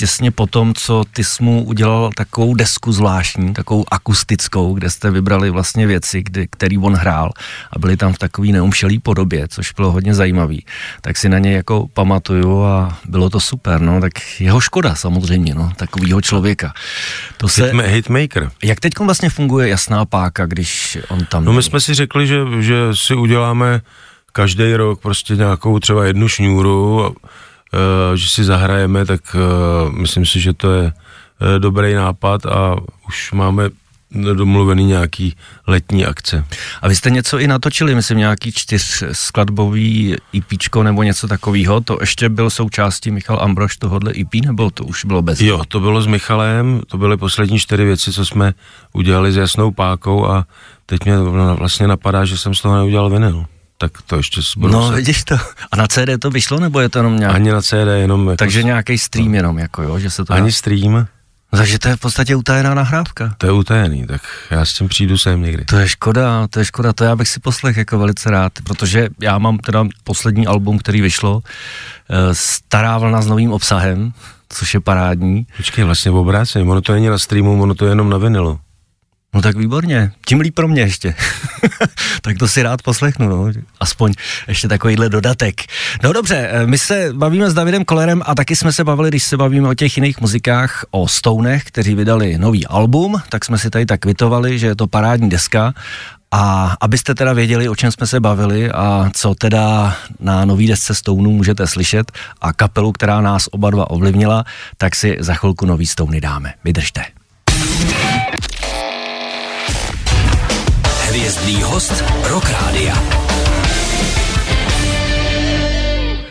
těsně 0.00 0.30
po 0.30 0.46
tom, 0.46 0.74
co 0.74 1.04
ty 1.12 1.24
jsi 1.24 1.42
mu 1.42 1.64
udělal 1.64 2.10
takovou 2.16 2.54
desku 2.54 2.92
zvláštní, 2.92 3.54
takovou 3.54 3.84
akustickou, 3.90 4.74
kde 4.74 4.90
jste 4.90 5.10
vybrali 5.10 5.50
vlastně 5.50 5.86
věci, 5.86 6.22
kdy, 6.22 6.48
který 6.50 6.78
on 6.78 6.94
hrál 6.94 7.32
a 7.72 7.78
byly 7.78 7.96
tam 7.96 8.12
v 8.12 8.18
takový 8.18 8.52
neumšelý 8.52 8.98
podobě, 8.98 9.48
což 9.48 9.72
bylo 9.72 9.92
hodně 9.92 10.14
zajímavý. 10.14 10.64
Tak 11.00 11.16
si 11.16 11.28
na 11.28 11.38
něj 11.38 11.52
jako 11.52 11.86
pamatuju 11.92 12.62
a 12.62 12.98
bylo 13.08 13.30
to 13.30 13.40
super, 13.40 13.80
no, 13.80 14.00
tak 14.00 14.12
jeho 14.40 14.60
škoda 14.60 14.94
samozřejmě, 14.94 15.54
no, 15.54 15.72
takovýho 15.76 16.20
člověka. 16.20 16.72
To 17.36 17.48
se... 17.48 17.72
Hitma- 17.72 17.86
hitmaker. 17.86 18.50
Jak 18.64 18.80
teď 18.80 18.98
vlastně 18.98 19.30
funguje 19.30 19.68
jasná 19.68 20.04
páka, 20.04 20.46
když 20.46 20.98
on 21.08 21.24
tam... 21.24 21.44
No 21.44 21.52
my 21.52 21.62
jsme 21.62 21.80
si 21.80 21.94
řekli, 21.94 22.26
že, 22.26 22.38
že 22.60 22.76
si 22.92 23.14
uděláme 23.14 23.80
každý 24.32 24.74
rok 24.74 25.00
prostě 25.02 25.36
nějakou 25.36 25.78
třeba 25.78 26.04
jednu 26.04 26.28
šňůru 26.28 27.14
Eh, 27.16 27.49
že 28.14 28.28
si 28.28 28.44
zahrajeme, 28.44 29.06
tak 29.06 29.20
eh, 29.34 29.38
myslím 29.90 30.26
si, 30.26 30.40
že 30.40 30.52
to 30.52 30.72
je 30.72 30.92
eh, 30.92 31.58
dobrý 31.58 31.94
nápad 31.94 32.46
a 32.46 32.76
už 33.08 33.32
máme 33.32 33.70
domluvený 34.34 34.84
nějaký 34.84 35.36
letní 35.66 36.06
akce. 36.06 36.44
A 36.82 36.88
vy 36.88 36.96
jste 36.96 37.10
něco 37.10 37.38
i 37.38 37.46
natočili, 37.46 37.94
myslím 37.94 38.18
nějaký 38.18 38.52
čtyř 38.52 39.04
skladbový 39.12 40.16
EP 40.36 40.74
nebo 40.82 41.02
něco 41.02 41.28
takového, 41.28 41.80
to 41.80 41.98
ještě 42.00 42.28
byl 42.28 42.50
součástí 42.50 43.10
Michal 43.10 43.38
Ambrož 43.42 43.76
tohohle 43.76 44.12
EP, 44.20 44.34
nebo 44.44 44.70
to 44.70 44.84
už 44.84 45.04
bylo 45.04 45.22
bez? 45.22 45.40
Jo, 45.40 45.62
to 45.68 45.80
bylo 45.80 46.02
s 46.02 46.06
Michalem, 46.06 46.80
to 46.86 46.98
byly 46.98 47.16
poslední 47.16 47.58
čtyři 47.58 47.84
věci, 47.84 48.12
co 48.12 48.26
jsme 48.26 48.54
udělali 48.92 49.32
s 49.32 49.36
Jasnou 49.36 49.70
Pákou 49.70 50.26
a 50.26 50.46
teď 50.86 51.04
mě 51.04 51.18
vlastně 51.54 51.86
napadá, 51.86 52.24
že 52.24 52.38
jsem 52.38 52.54
z 52.54 52.60
toho 52.60 52.76
neudělal 52.76 53.10
vinyl 53.10 53.46
tak 53.80 54.02
to 54.06 54.16
ještě 54.16 54.40
budu 54.56 54.72
No, 54.72 54.88
se... 54.90 54.96
vidíš 54.96 55.24
to. 55.24 55.36
A 55.72 55.76
na 55.76 55.86
CD 55.86 56.08
to 56.18 56.30
vyšlo, 56.30 56.60
nebo 56.60 56.80
je 56.80 56.88
to 56.88 56.98
jenom 56.98 57.16
nějak? 57.18 57.34
Ani 57.34 57.50
na 57.50 57.62
CD, 57.62 57.74
jenom 57.94 58.28
jako... 58.28 58.36
Takže 58.36 58.62
nějaký 58.62 58.98
stream 58.98 59.34
jenom, 59.34 59.58
jako 59.58 59.82
jo, 59.82 59.98
že 59.98 60.10
se 60.10 60.24
to... 60.24 60.32
Ani 60.32 60.50
dá... 60.50 60.52
stream. 60.52 61.06
Takže 61.50 61.78
to 61.78 61.88
je 61.88 61.96
v 61.96 62.00
podstatě 62.00 62.36
utajená 62.36 62.74
nahrávka. 62.74 63.34
To 63.38 63.46
je 63.46 63.52
utajený, 63.52 64.06
tak 64.06 64.22
já 64.50 64.64
s 64.64 64.72
tím 64.72 64.88
přijdu 64.88 65.18
sem 65.18 65.42
někdy. 65.42 65.64
To 65.64 65.76
je 65.76 65.88
škoda, 65.88 66.46
to 66.46 66.58
je 66.58 66.64
škoda, 66.64 66.92
to 66.92 67.04
já 67.04 67.16
bych 67.16 67.28
si 67.28 67.40
poslech 67.40 67.76
jako 67.76 67.98
velice 67.98 68.30
rád, 68.30 68.52
protože 68.64 69.08
já 69.20 69.38
mám 69.38 69.58
teda 69.58 69.84
poslední 70.04 70.46
album, 70.46 70.78
který 70.78 71.00
vyšlo, 71.00 71.42
eh, 72.10 72.34
Stará 72.34 72.98
vlna 72.98 73.22
s 73.22 73.26
novým 73.26 73.52
obsahem, 73.52 74.12
což 74.48 74.74
je 74.74 74.80
parádní. 74.80 75.46
Počkej, 75.56 75.84
vlastně 75.84 76.10
v 76.10 76.16
obráceně, 76.16 76.64
ono 76.64 76.80
to 76.80 76.92
není 76.92 77.08
na 77.08 77.18
streamu, 77.18 77.62
ono 77.62 77.74
to 77.74 77.84
je 77.84 77.90
jenom 77.90 78.10
na 78.10 78.18
vinilu. 78.18 78.60
No 79.34 79.42
tak 79.42 79.56
výborně, 79.56 80.12
tím 80.26 80.40
líp 80.40 80.54
pro 80.54 80.68
mě 80.68 80.82
ještě. 80.82 81.14
tak 82.22 82.38
to 82.38 82.48
si 82.48 82.62
rád 82.62 82.82
poslechnu, 82.82 83.28
no. 83.28 83.52
aspoň 83.80 84.12
ještě 84.48 84.68
takovýhle 84.68 85.08
dodatek. 85.08 85.60
No 86.02 86.12
dobře, 86.12 86.48
eh, 86.52 86.66
my 86.66 86.78
se 86.78 87.08
bavíme 87.12 87.50
s 87.50 87.54
Davidem 87.54 87.84
Kolerem 87.84 88.22
a 88.26 88.34
taky 88.34 88.56
jsme 88.56 88.72
se 88.72 88.84
bavili, 88.84 89.08
když 89.08 89.22
se 89.22 89.36
bavíme 89.36 89.68
o 89.68 89.74
těch 89.74 89.96
jiných 89.96 90.20
muzikách, 90.20 90.84
o 90.90 91.08
Stonech, 91.08 91.64
kteří 91.64 91.94
vydali 91.94 92.38
nový 92.38 92.66
album, 92.66 93.22
tak 93.28 93.44
jsme 93.44 93.58
si 93.58 93.70
tady 93.70 93.86
tak 93.86 94.00
kvitovali, 94.00 94.58
že 94.58 94.66
je 94.66 94.76
to 94.76 94.86
parádní 94.86 95.30
deska 95.30 95.74
A 96.32 96.76
abyste 96.80 97.14
teda 97.14 97.32
věděli, 97.32 97.68
o 97.68 97.76
čem 97.76 97.92
jsme 97.92 98.06
se 98.06 98.20
bavili 98.20 98.70
a 98.70 99.10
co 99.14 99.34
teda 99.34 99.96
na 100.20 100.44
nový 100.44 100.66
desce 100.66 100.94
Stounu 100.94 101.30
můžete 101.30 101.66
slyšet 101.66 102.12
a 102.40 102.52
kapelu, 102.52 102.92
která 102.92 103.20
nás 103.20 103.48
oba 103.50 103.70
dva 103.70 103.90
ovlivnila, 103.90 104.44
tak 104.76 104.94
si 104.96 105.16
za 105.20 105.34
chvilku 105.34 105.66
nový 105.66 105.86
Stouny 105.86 106.20
dáme. 106.20 106.54
Vydržte. 106.64 107.19
Hvězdný 111.10 111.62
host 111.62 112.04
Rock 112.24 112.50
Rádia. 112.50 113.29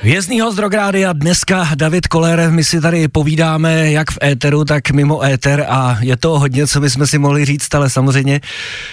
Vězný 0.03 0.41
host 0.41 0.57
Drográdia, 0.57 1.13
dneska 1.13 1.69
David 1.75 2.07
Koller, 2.07 2.51
my 2.51 2.63
si 2.63 2.81
tady 2.81 3.07
povídáme 3.07 3.91
jak 3.91 4.12
v 4.12 4.17
éteru, 4.23 4.65
tak 4.65 4.91
mimo 4.91 5.23
éter 5.23 5.65
a 5.69 5.97
je 5.99 6.17
to 6.17 6.39
hodně, 6.39 6.67
co 6.67 6.79
bychom 6.79 7.07
si 7.07 7.17
mohli 7.17 7.45
říct, 7.45 7.75
ale 7.75 7.89
samozřejmě 7.89 8.41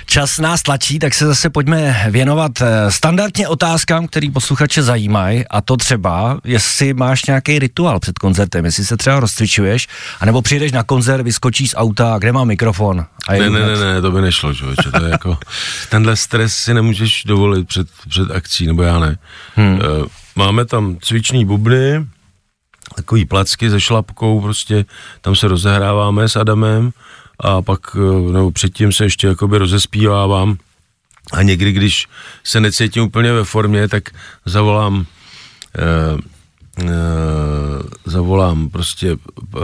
čas 0.07 0.39
nás 0.39 0.63
tlačí, 0.63 0.99
tak 0.99 1.15
se 1.15 1.27
zase 1.27 1.51
pojďme 1.51 2.07
věnovat 2.11 2.53
eh, 2.61 2.91
standardně 2.91 3.49
otázkám, 3.49 4.07
který 4.07 4.31
posluchače 4.31 4.83
zajímají 4.83 5.45
a 5.51 5.61
to 5.61 5.77
třeba, 5.77 6.41
jestli 6.45 6.95
máš 6.95 7.27
nějaký 7.27 7.59
rituál 7.59 8.01
před 8.01 8.19
koncertem, 8.19 8.65
jestli 8.65 8.85
se 8.85 8.97
třeba 8.97 9.21
rozcvičuješ, 9.21 9.89
anebo 10.21 10.43
přijdeš 10.43 10.73
na 10.73 10.83
koncert, 10.83 11.23
vyskočíš 11.23 11.71
z 11.71 11.75
auta, 11.77 12.17
kde 12.19 12.33
má 12.33 12.45
mikrofon. 12.45 13.07
A 13.29 13.33
ne, 13.33 13.51
ne, 13.51 13.61
ne, 13.61 13.77
ne, 13.77 14.01
to 14.01 14.11
by 14.11 14.23
nešlo, 14.23 14.55
člověče, 14.55 14.91
to 14.91 15.05
je 15.05 15.11
jako, 15.11 15.39
tenhle 15.91 16.17
stres 16.17 16.55
si 16.55 16.75
nemůžeš 16.75 17.25
dovolit 17.25 17.69
před, 17.69 17.89
před 18.09 18.31
akcí, 18.31 18.67
nebo 18.67 18.83
já 18.83 18.99
ne. 18.99 19.17
Hmm. 19.57 19.75
Uh, 19.75 20.07
Máme 20.37 20.65
tam 20.65 20.97
cviční 21.01 21.45
bubny, 21.45 22.07
takový 22.97 23.25
placky 23.25 23.71
se 23.71 23.81
šlapkou, 23.81 24.41
prostě 24.41 24.85
tam 25.21 25.37
se 25.37 25.49
rozehráváme 25.49 26.29
s 26.29 26.37
Adamem 26.37 26.93
a 27.41 27.63
pak, 27.63 27.81
eh, 27.97 28.33
nebo 28.33 28.51
předtím 28.51 28.93
se 28.93 29.05
ještě 29.05 29.27
jakoby 29.27 29.59
rozespívávám. 29.59 30.59
A 31.33 31.43
někdy, 31.43 31.73
když 31.73 32.07
se 32.45 32.61
necítím 32.61 33.03
úplně 33.03 33.33
ve 33.33 33.45
formě, 33.45 33.89
tak 33.89 34.11
zavolám 34.45 35.07
eh, 35.79 36.19
eh, 36.85 36.93
zavolám 38.05 38.71
prostě 38.71 39.13
eh, 39.13 39.59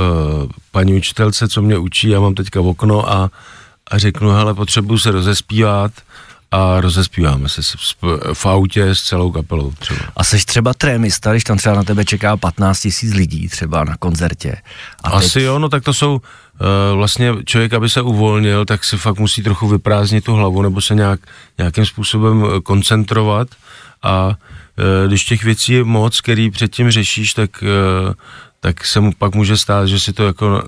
paní 0.70 0.94
učitelce, 0.94 1.48
co 1.48 1.62
mě 1.62 1.78
učí, 1.78 2.08
já 2.08 2.20
mám 2.20 2.34
teďka 2.34 2.60
v 2.60 2.66
okno 2.66 3.12
a, 3.12 3.30
a 3.90 3.98
řeknu, 3.98 4.30
hele, 4.30 4.54
potřebuju 4.54 4.98
se 4.98 5.10
rozespívat, 5.10 5.92
a 6.52 6.80
rozespíváme 6.80 7.48
se 7.48 7.60
v 8.32 8.46
autě 8.46 8.94
s 8.94 9.02
celou 9.02 9.30
kapelou 9.30 9.72
třeba. 9.78 10.00
A 10.16 10.24
jsi 10.24 10.46
třeba 10.46 10.74
trémista, 10.74 11.30
když 11.30 11.44
tam 11.44 11.58
třeba 11.58 11.74
na 11.74 11.84
tebe 11.84 12.04
čeká 12.04 12.36
15 12.36 12.80
tisíc 12.80 13.14
lidí 13.14 13.48
třeba 13.48 13.84
na 13.84 13.96
koncertě. 13.96 14.56
A 15.04 15.10
Asi 15.10 15.32
teď... 15.32 15.42
jo, 15.42 15.58
no 15.58 15.68
tak 15.68 15.84
to 15.84 15.94
jsou 15.94 16.12
uh, 16.12 16.20
vlastně 16.96 17.32
člověk, 17.44 17.72
aby 17.72 17.88
se 17.88 18.02
uvolnil, 18.02 18.64
tak 18.64 18.84
si 18.84 18.96
fakt 18.96 19.18
musí 19.18 19.42
trochu 19.42 19.68
vyprázdnit 19.68 20.24
tu 20.24 20.34
hlavu 20.34 20.62
nebo 20.62 20.80
se 20.80 20.94
nějak, 20.94 21.20
nějakým 21.58 21.86
způsobem 21.86 22.44
eh, 22.44 22.60
koncentrovat 22.60 23.48
a 24.02 24.26
uh, 24.26 24.34
když 25.08 25.24
těch 25.24 25.44
věcí 25.44 25.72
je 25.72 25.84
moc, 25.84 26.20
který 26.20 26.50
předtím 26.50 26.90
řešíš, 26.90 27.34
tak, 27.34 27.64
tak 28.60 28.86
se 28.86 29.00
mu 29.00 29.12
pak 29.12 29.34
může 29.34 29.56
stát, 29.56 29.86
že 29.86 30.00
si 30.00 30.12
to 30.12 30.26
jako 30.26 30.62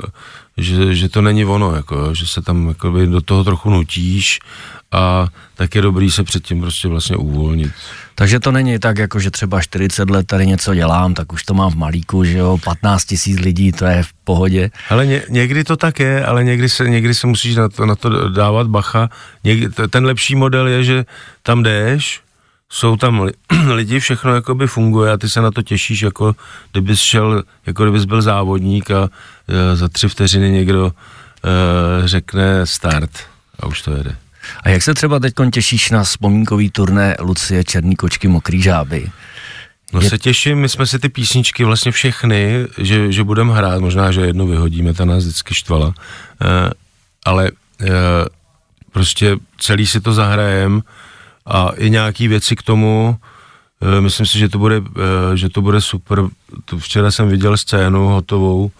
že, 0.56 0.94
že 0.94 1.08
to 1.08 1.22
není 1.22 1.44
ono, 1.44 1.74
jako, 1.74 2.14
že 2.14 2.26
se 2.26 2.42
tam 2.42 2.68
jako 2.68 2.90
do 3.06 3.20
toho 3.20 3.44
trochu 3.44 3.70
nutíš 3.70 4.38
a 4.94 5.28
tak 5.54 5.74
je 5.74 5.82
dobrý 5.82 6.10
se 6.10 6.24
předtím 6.24 6.60
prostě 6.60 6.88
vlastně 6.88 7.16
uvolnit. 7.16 7.72
Takže 8.14 8.40
to 8.40 8.52
není 8.52 8.78
tak, 8.78 8.98
jako 8.98 9.20
že 9.20 9.30
třeba 9.30 9.60
40 9.60 10.10
let 10.10 10.26
tady 10.26 10.46
něco 10.46 10.74
dělám, 10.74 11.14
tak 11.14 11.32
už 11.32 11.42
to 11.42 11.54
mám 11.54 11.70
v 11.70 11.74
malíku, 11.74 12.24
že 12.24 12.38
jo, 12.38 12.58
15 12.64 13.04
tisíc 13.04 13.38
lidí, 13.40 13.72
to 13.72 13.84
je 13.84 14.02
v 14.02 14.12
pohodě. 14.24 14.70
Ale 14.90 15.06
ně, 15.06 15.22
někdy 15.28 15.64
to 15.64 15.76
tak 15.76 16.00
je, 16.00 16.24
ale 16.24 16.44
někdy 16.44 16.68
se, 16.68 16.88
někdy 16.88 17.14
se 17.14 17.26
musíš 17.26 17.56
na 17.56 17.68
to, 17.68 17.86
na 17.86 17.94
to 17.94 18.28
dávat 18.28 18.66
bacha. 18.66 19.10
Někdy, 19.44 19.68
ten 19.90 20.04
lepší 20.04 20.34
model 20.34 20.66
je, 20.66 20.84
že 20.84 21.04
tam 21.42 21.62
jdeš, 21.62 22.20
jsou 22.68 22.96
tam 22.96 23.30
lidi, 23.74 24.00
všechno 24.00 24.34
jakoby 24.34 24.66
funguje 24.66 25.12
a 25.12 25.16
ty 25.16 25.28
se 25.28 25.40
na 25.40 25.50
to 25.50 25.62
těšíš, 25.62 26.02
jako 26.02 26.34
kdybys 26.72 27.00
šel, 27.00 27.42
jako 27.66 27.84
kdybys 27.84 28.04
byl 28.04 28.22
závodník 28.22 28.90
a 28.90 29.08
e, 29.48 29.76
za 29.76 29.88
tři 29.88 30.08
vteřiny 30.08 30.50
někdo 30.50 30.92
e, 30.92 32.08
řekne 32.08 32.66
start 32.66 33.10
a 33.60 33.66
už 33.66 33.82
to 33.82 33.90
jede. 33.90 34.16
A 34.62 34.68
jak 34.68 34.82
se 34.82 34.94
třeba 34.94 35.18
teď 35.18 35.34
těšíš 35.52 35.90
na 35.90 36.02
vzpomínkový 36.02 36.70
turné 36.70 37.16
Lucie 37.20 37.64
Černý 37.64 37.96
kočky 37.96 38.28
Mokrý 38.28 38.62
žáby? 38.62 39.10
No 39.92 40.00
je... 40.00 40.10
se 40.10 40.18
těším, 40.18 40.58
my 40.58 40.68
jsme 40.68 40.86
si 40.86 40.98
ty 40.98 41.08
písničky 41.08 41.64
vlastně 41.64 41.92
všechny, 41.92 42.66
že, 42.78 43.12
že 43.12 43.24
budeme 43.24 43.54
hrát, 43.54 43.80
možná, 43.80 44.12
že 44.12 44.20
jedno 44.20 44.46
vyhodíme, 44.46 44.94
ta 44.94 45.04
nás 45.04 45.24
vždycky 45.24 45.54
štvala, 45.54 45.86
uh, 45.86 45.92
ale 47.24 47.50
uh, 47.50 47.88
prostě 48.92 49.36
celý 49.58 49.86
si 49.86 50.00
to 50.00 50.12
zahrajem 50.12 50.82
a 51.46 51.68
i 51.76 51.90
nějaký 51.90 52.28
věci 52.28 52.56
k 52.56 52.62
tomu, 52.62 53.16
uh, 53.80 54.00
myslím 54.00 54.26
si, 54.26 54.38
že 54.38 54.48
to 54.48 54.58
bude, 54.58 54.78
uh, 54.78 54.86
že 55.34 55.48
to 55.48 55.62
bude 55.62 55.80
super. 55.80 56.22
To 56.64 56.78
včera 56.78 57.10
jsem 57.10 57.28
viděl 57.28 57.56
scénu 57.56 58.08
hotovou, 58.08 58.64
uh, 58.64 58.70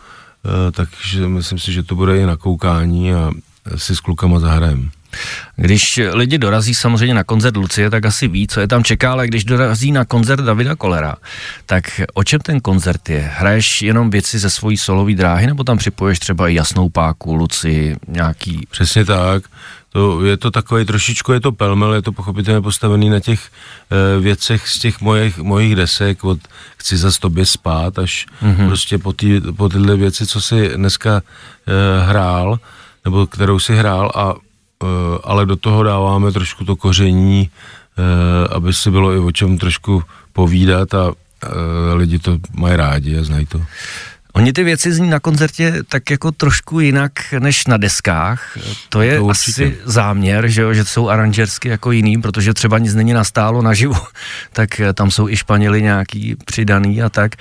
takže 0.71 1.29
myslím 1.29 1.59
si, 1.59 1.73
že 1.73 1.83
to 1.83 1.95
bude 1.95 2.19
i 2.19 2.27
na 2.27 2.37
koukání 2.37 3.15
a 3.15 3.31
si 3.77 3.97
s 3.97 4.01
klukama 4.01 4.41
zahrajem. 4.41 4.91
Když 5.57 6.01
lidi 6.13 6.39
dorazí 6.39 6.75
samozřejmě 6.75 7.15
na 7.15 7.25
koncert 7.25 7.57
Lucie, 7.57 7.91
tak 7.91 8.07
asi 8.07 8.29
ví, 8.29 8.47
co 8.47 8.61
je 8.61 8.69
tam 8.69 8.85
čeká, 8.85 9.13
ale 9.13 9.27
když 9.27 9.45
dorazí 9.45 9.93
na 9.93 10.05
koncert 10.05 10.45
Davida 10.45 10.77
Kolera, 10.77 11.17
tak 11.67 12.01
o 12.15 12.25
čem 12.25 12.41
ten 12.41 12.61
koncert 12.61 13.09
je? 13.09 13.31
Hraješ 13.35 13.83
jenom 13.83 14.11
věci 14.11 14.39
ze 14.39 14.51
svojí 14.51 14.77
solové 14.77 15.15
dráhy, 15.15 15.47
nebo 15.47 15.65
tam 15.65 15.79
připoješ 15.79 16.19
třeba 16.19 16.49
i 16.49 16.55
jasnou 16.55 16.89
páku, 16.89 17.35
Luci, 17.35 17.97
nějaký... 18.09 18.67
Přesně 18.71 19.05
tak. 19.05 19.43
To, 19.95 20.25
je 20.25 20.37
to 20.37 20.51
takový 20.51 20.85
trošičku, 20.85 21.33
je 21.33 21.41
to 21.41 21.53
pelmel, 21.53 21.95
je 21.95 22.03
to 22.03 22.13
pochopitelně 22.13 22.61
postavený 22.61 23.11
na 23.11 23.21
těch 23.21 23.41
e, 23.47 24.21
věcech 24.21 24.69
z 24.69 24.79
těch 24.79 25.01
mojich, 25.01 25.39
mojich 25.39 25.77
desek, 25.77 26.25
od 26.25 26.39
chci 26.77 26.97
za 26.97 27.11
tobě 27.21 27.47
spát, 27.47 27.99
až 27.99 28.27
mm-hmm. 28.43 28.67
prostě 28.67 28.99
po, 28.99 29.13
tý, 29.13 29.41
po 29.57 29.69
tyhle 29.69 29.97
věci, 29.97 30.27
co 30.27 30.41
si 30.41 30.69
dneska 30.77 31.23
e, 31.23 32.07
hrál, 32.07 32.59
nebo 33.05 33.27
kterou 33.27 33.59
si 33.59 33.77
hrál 33.77 34.13
a 34.15 34.35
ale 35.25 35.47
do 35.47 35.57
toho 35.57 35.83
dáváme 35.83 36.33
trošku 36.33 36.65
to 36.65 36.77
koření, 36.77 37.51
eh, 37.51 38.49
aby 38.55 38.73
si 38.73 38.91
bylo 38.91 39.13
i 39.13 39.19
o 39.19 39.33
čem 39.33 39.59
trošku 39.59 40.03
povídat 40.33 40.95
a 40.95 41.13
eh, 41.13 41.95
lidi 41.95 42.19
to 42.19 42.39
mají 42.57 42.77
rádi 42.77 43.19
a 43.19 43.25
znají 43.25 43.47
to. 43.47 43.63
Oni 44.35 44.53
ty 44.53 44.65
věci 44.65 44.93
zní 44.93 45.11
na 45.11 45.21
koncertě 45.21 45.83
tak 45.89 46.11
jako 46.11 46.33
trošku 46.33 46.81
jinak 46.81 47.13
než 47.39 47.67
na 47.67 47.77
deskách. 47.77 48.59
To 48.89 49.03
je 49.03 49.19
to 49.19 49.29
asi 49.29 49.79
záměr, 49.85 50.49
že, 50.49 50.63
jo, 50.63 50.75
že 50.75 50.85
jsou 50.85 51.09
aranžersky 51.09 51.69
jako 51.69 51.93
jiný, 51.93 52.23
protože 52.23 52.55
třeba 52.55 52.79
nic 52.79 52.95
není 52.95 53.13
nastálo 53.13 53.63
naživo, 53.63 53.97
tak 54.53 54.81
tam 54.95 55.11
jsou 55.11 55.29
i 55.29 55.37
Španěli 55.37 55.83
nějaký 55.83 56.37
přidaný 56.45 57.03
a 57.03 57.09
tak. 57.09 57.35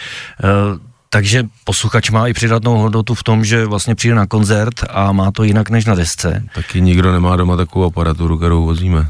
Takže 1.14 1.44
posluchač 1.64 2.10
má 2.10 2.28
i 2.28 2.34
přidatnou 2.34 2.78
hodnotu 2.78 3.14
v 3.14 3.24
tom, 3.24 3.46
že 3.46 3.66
vlastně 3.66 3.96
přijde 3.96 4.16
na 4.16 4.26
koncert 4.26 4.74
a 4.90 5.12
má 5.12 5.32
to 5.32 5.44
jinak 5.44 5.70
než 5.70 5.86
na 5.86 5.96
desce. 5.96 6.44
Taky 6.56 6.82
nikdo 6.82 7.12
nemá 7.12 7.36
doma 7.36 7.58
takovou 7.58 7.86
aparaturu, 7.86 8.38
kterou 8.38 8.66
vozíme. 8.66 9.10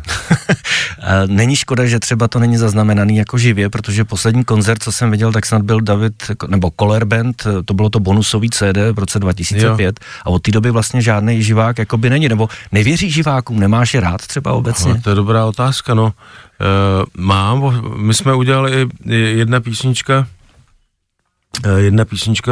není 1.28 1.56
škoda, 1.56 1.86
že 1.86 2.00
třeba 2.00 2.28
to 2.28 2.40
není 2.40 2.58
zaznamenaný 2.58 3.18
jako 3.18 3.38
živě, 3.38 3.70
protože 3.70 4.04
poslední 4.04 4.44
koncert, 4.44 4.84
co 4.84 4.92
jsem 4.92 5.12
viděl, 5.12 5.32
tak 5.32 5.46
snad 5.46 5.62
byl 5.62 5.82
David, 5.82 6.32
nebo 6.48 6.72
Color 6.80 7.06
Band, 7.06 7.44
to 7.66 7.74
bylo 7.74 7.90
to 7.90 8.00
bonusový 8.00 8.50
CD 8.50 8.78
v 8.92 9.00
roce 9.00 9.20
2005 9.20 10.00
jo. 10.02 10.08
a 10.26 10.30
od 10.30 10.42
té 10.42 10.52
doby 10.52 10.72
vlastně 10.72 11.02
žádný 11.02 11.44
živák 11.44 11.78
jakoby 11.78 12.10
není, 12.10 12.30
nebo 12.30 12.50
nevěří 12.72 13.12
živákům, 13.12 13.60
nemáš 13.60 13.94
je 13.94 14.00
rád 14.00 14.28
třeba 14.28 14.54
obecně? 14.54 14.94
No, 14.94 15.02
to 15.02 15.10
je 15.10 15.16
dobrá 15.16 15.46
otázka, 15.46 15.94
no. 15.94 16.14
E, 16.62 17.06
mám, 17.18 17.82
my 17.98 18.14
jsme 18.14 18.34
udělali 18.34 18.88
jedna 19.36 19.60
písnička, 19.60 20.28
jedna 21.78 22.06
písnička, 22.06 22.52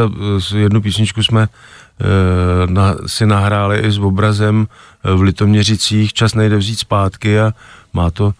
eh, 0.53 0.57
jednu 0.57 0.81
písničku 0.81 1.23
jsme 1.23 1.47
eh, 1.47 2.67
na, 2.67 2.95
si 3.07 3.25
nahráli 3.25 3.79
i 3.79 3.91
s 3.91 3.97
obrazem 3.97 4.67
v 5.03 5.21
Litoměřicích, 5.21 6.13
čas 6.13 6.35
nejde 6.35 6.57
vzít 6.57 6.79
zpátky 6.79 7.39
a 7.39 7.53
má 7.93 8.11
to 8.11 8.33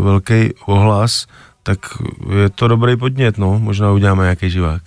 velký 0.00 0.54
ohlas, 0.66 1.26
tak 1.62 1.78
je 2.42 2.50
to 2.50 2.68
dobrý 2.68 2.96
podnět, 2.96 3.38
no, 3.38 3.58
možná 3.58 3.92
uděláme 3.92 4.22
nějaký 4.22 4.50
živák. 4.50 4.82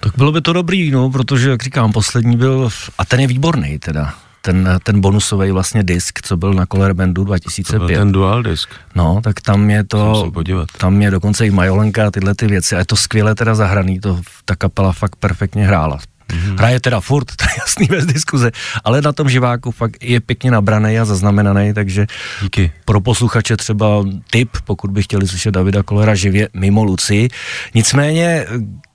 Tak 0.00 0.12
bylo 0.16 0.32
by 0.32 0.40
to 0.40 0.52
dobrý, 0.52 0.90
no, 0.90 1.10
protože, 1.10 1.50
jak 1.50 1.62
říkám, 1.62 1.92
poslední 1.92 2.36
byl, 2.36 2.68
a 2.98 3.04
ten 3.04 3.20
je 3.20 3.26
výborný 3.26 3.78
teda, 3.78 4.14
ten, 4.46 4.78
ten 4.82 5.00
bonusový 5.00 5.50
vlastně 5.50 5.82
disk, 5.82 6.18
co 6.22 6.36
byl 6.36 6.54
na 6.54 6.66
Color 6.66 6.94
Bandu 6.94 7.24
2005. 7.24 7.78
To 7.78 7.86
byl 7.86 7.96
ten 7.96 8.12
dual 8.12 8.42
disk. 8.42 8.70
No, 8.94 9.20
tak 9.24 9.40
tam 9.40 9.70
je 9.70 9.84
to, 9.84 10.32
tam 10.78 11.02
je 11.02 11.10
dokonce 11.10 11.46
i 11.46 11.50
Majolenka 11.50 12.06
a 12.06 12.10
tyhle 12.10 12.34
ty 12.34 12.46
věci 12.46 12.76
a 12.76 12.78
je 12.78 12.84
to 12.84 12.96
skvěle 12.96 13.34
teda 13.34 13.54
zahraný, 13.54 14.00
to 14.00 14.20
ta 14.44 14.56
kapela 14.56 14.92
fakt 14.92 15.16
perfektně 15.16 15.66
hrála. 15.66 15.98
Mm-hmm. 15.98 16.58
Hraje 16.58 16.80
teda 16.80 17.00
furt, 17.00 17.26
to 17.36 17.44
je 17.44 17.54
jasný 17.58 17.86
bez 17.86 18.06
diskuze, 18.06 18.50
ale 18.84 19.02
na 19.02 19.12
tom 19.12 19.28
živáku 19.28 19.70
fakt 19.70 20.04
je 20.04 20.20
pěkně 20.20 20.50
nabraný 20.50 20.98
a 20.98 21.04
zaznamenaný, 21.04 21.74
takže 21.74 22.06
Díky. 22.42 22.72
pro 22.84 23.00
posluchače 23.00 23.56
třeba 23.56 23.86
tip, 24.30 24.50
pokud 24.64 24.90
by 24.90 25.02
chtěli 25.02 25.28
slyšet 25.28 25.50
Davida 25.50 25.82
Kolera 25.82 26.14
živě 26.14 26.48
mimo 26.54 26.84
Luci. 26.84 27.28
Nicméně, 27.74 28.46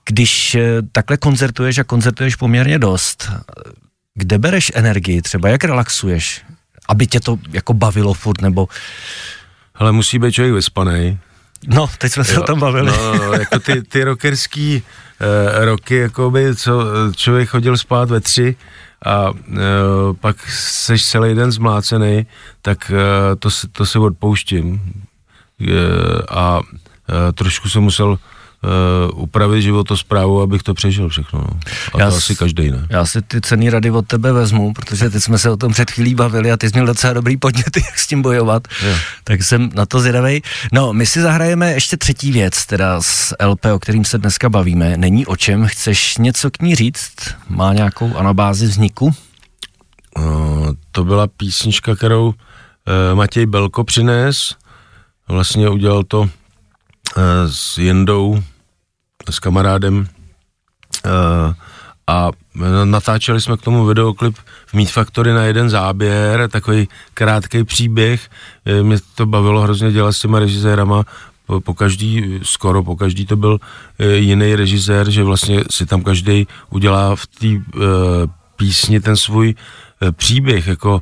když 0.05 0.57
takhle 0.91 1.17
koncertuješ 1.17 1.77
a 1.77 1.83
koncertuješ 1.83 2.35
poměrně 2.35 2.79
dost, 2.79 3.31
kde 4.15 4.37
bereš 4.37 4.71
energii, 4.75 5.21
třeba 5.21 5.49
jak 5.49 5.63
relaxuješ? 5.63 6.43
aby 6.91 7.07
tě 7.07 7.19
to 7.19 7.37
jako 7.51 7.73
bavilo 7.73 8.13
furt, 8.13 8.41
nebo... 8.41 8.67
Ale 9.75 9.91
musí 9.91 10.19
být 10.19 10.31
člověk 10.31 10.55
vyspanej. 10.55 11.17
No, 11.67 11.89
teď 11.97 12.11
jsme 12.11 12.23
se 12.23 12.39
o 12.39 12.43
tom 12.43 12.59
bavili. 12.59 12.91
No, 12.91 13.17
no, 13.17 13.33
jako 13.33 13.59
ty, 13.59 13.81
ty 13.81 14.03
rockerský 14.03 14.83
uh, 15.55 15.65
roky, 15.65 15.95
jakoby, 15.95 16.55
co 16.55 16.83
člověk 17.15 17.49
chodil 17.49 17.77
spát 17.77 18.09
ve 18.09 18.19
tři 18.19 18.55
a 19.05 19.29
uh, 19.29 19.37
pak 20.19 20.49
seš 20.49 21.05
celý 21.05 21.35
den 21.35 21.51
zmlácený, 21.51 22.25
tak 22.61 22.91
uh, 22.91 23.35
to, 23.39 23.49
to 23.71 23.85
si 23.85 23.97
odpouštím. 23.97 24.81
Uh, 25.61 25.67
a 26.29 26.59
uh, 26.59 26.65
trošku 27.33 27.69
jsem 27.69 27.81
musel 27.81 28.17
uh, 28.63 29.21
upravit 29.23 29.61
životosprávu, 29.61 30.41
abych 30.41 30.63
to 30.63 30.73
přežil 30.73 31.09
všechno. 31.09 31.39
No. 31.39 31.59
A 31.93 31.99
já 31.99 32.09
to 32.09 32.15
asi 32.15 32.35
každý 32.35 32.71
ne. 32.71 32.87
Já 32.89 33.05
si 33.05 33.21
ty 33.21 33.41
cený 33.41 33.69
rady 33.69 33.91
od 33.91 34.07
tebe 34.07 34.31
vezmu, 34.31 34.73
protože 34.73 35.09
teď 35.09 35.23
jsme 35.23 35.37
se 35.37 35.49
o 35.49 35.57
tom 35.57 35.71
před 35.71 35.91
chvílí 35.91 36.15
bavili 36.15 36.51
a 36.51 36.57
ty 36.57 36.69
jsi 36.69 36.73
měl 36.73 36.85
docela 36.85 37.13
dobrý 37.13 37.37
podněty, 37.37 37.81
jak 37.85 37.99
s 37.99 38.07
tím 38.07 38.21
bojovat. 38.21 38.67
Je. 38.85 38.99
Tak 39.23 39.43
jsem 39.43 39.69
na 39.75 39.85
to 39.85 39.99
zvědavej. 39.99 40.41
No, 40.71 40.93
my 40.93 41.05
si 41.05 41.21
zahrajeme 41.21 41.73
ještě 41.73 41.97
třetí 41.97 42.31
věc, 42.31 42.65
teda 42.65 43.01
z 43.01 43.33
LP, 43.45 43.65
o 43.73 43.79
kterým 43.79 44.05
se 44.05 44.17
dneska 44.17 44.49
bavíme. 44.49 44.97
Není 44.97 45.25
o 45.25 45.35
čem. 45.35 45.67
Chceš 45.67 46.17
něco 46.17 46.51
k 46.51 46.61
ní 46.61 46.75
říct? 46.75 47.13
Má 47.49 47.73
nějakou 47.73 48.15
anabázi 48.15 48.65
vzniku? 48.65 49.13
Uh, 50.17 50.69
to 50.91 51.03
byla 51.03 51.27
písnička, 51.27 51.95
kterou 51.95 52.27
uh, 52.27 52.33
Matěj 53.13 53.45
Belko 53.45 53.83
přines. 53.83 54.55
Vlastně 55.27 55.69
udělal 55.69 56.03
to 56.03 56.19
uh, 56.21 56.27
s 57.47 57.77
Jendou 57.77 58.43
s 59.29 59.39
kamarádem 59.39 60.07
uh, 61.05 61.53
a 62.07 62.29
natáčeli 62.83 63.41
jsme 63.41 63.57
k 63.57 63.61
tomu 63.61 63.85
videoklip 63.85 64.37
v 64.65 64.73
Meat 64.73 64.89
Factory 64.89 65.33
na 65.33 65.43
jeden 65.43 65.69
záběr, 65.69 66.49
takový 66.49 66.87
krátký 67.13 67.63
příběh. 67.63 68.29
Eh, 68.65 68.83
mě 68.83 68.97
to 69.15 69.25
bavilo 69.25 69.61
hrozně 69.61 69.91
dělat 69.91 70.11
s 70.11 70.19
těma 70.19 70.39
režisérama, 70.39 71.03
po, 71.45 71.61
po 71.61 71.73
každý, 71.73 72.39
skoro 72.43 72.83
po 72.83 72.95
každý 72.95 73.25
to 73.25 73.35
byl 73.35 73.59
e, 73.99 74.15
jiný 74.15 74.55
režisér, 74.55 75.09
že 75.09 75.23
vlastně 75.23 75.63
si 75.71 75.85
tam 75.85 76.03
každý 76.03 76.47
udělá 76.69 77.15
v 77.15 77.27
té 77.27 77.47
písni 78.55 78.99
ten 78.99 79.17
svůj 79.17 79.55
příběh, 80.11 80.67
jako 80.67 81.01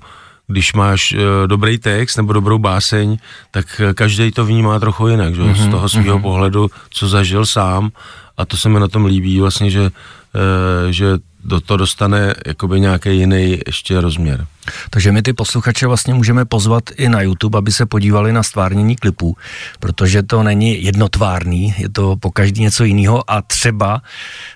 když 0.50 0.74
máš 0.74 1.12
e, 1.12 1.18
dobrý 1.48 1.78
text 1.78 2.18
nebo 2.18 2.34
dobrou 2.34 2.58
báseň, 2.58 3.18
tak 3.52 3.82
každý 3.94 4.32
to 4.32 4.46
vnímá 4.46 4.80
trochu 4.80 5.08
jinak, 5.08 5.36
že? 5.36 5.42
Mm-hmm, 5.42 5.68
z 5.68 5.72
toho 5.72 5.90
svého 5.90 6.18
mm-hmm. 6.18 6.22
pohledu, 6.22 6.68
co 6.90 7.08
zažil 7.08 7.46
sám 7.46 7.92
a 8.38 8.46
to 8.46 8.58
se 8.58 8.70
mi 8.70 8.80
na 8.80 8.88
tom 8.88 9.06
líbí 9.06 9.40
vlastně, 9.40 9.70
že, 9.72 9.92
e, 10.34 10.94
že 10.94 11.18
do 11.44 11.60
to 11.62 11.78
dostane 11.78 12.34
jakoby 12.46 12.80
nějaký 12.80 13.18
jiný 13.18 13.60
ještě 13.68 14.02
rozměr. 14.02 14.46
Takže 14.90 15.12
my 15.12 15.22
ty 15.22 15.34
posluchače 15.34 15.88
vlastně 15.88 16.14
můžeme 16.14 16.46
pozvat 16.46 16.84
i 16.98 17.10
na 17.10 17.22
YouTube, 17.22 17.58
aby 17.58 17.72
se 17.72 17.86
podívali 17.86 18.34
na 18.34 18.44
stvárnění 18.44 18.96
klipů, 18.96 19.38
protože 19.80 20.24
to 20.24 20.44
není 20.44 20.84
jednotvárný, 20.84 21.74
je 21.78 21.90
to 21.90 22.16
po 22.16 22.32
každý 22.32 22.62
něco 22.62 22.84
jiného 22.84 23.32
a 23.32 23.42
třeba, 23.42 24.02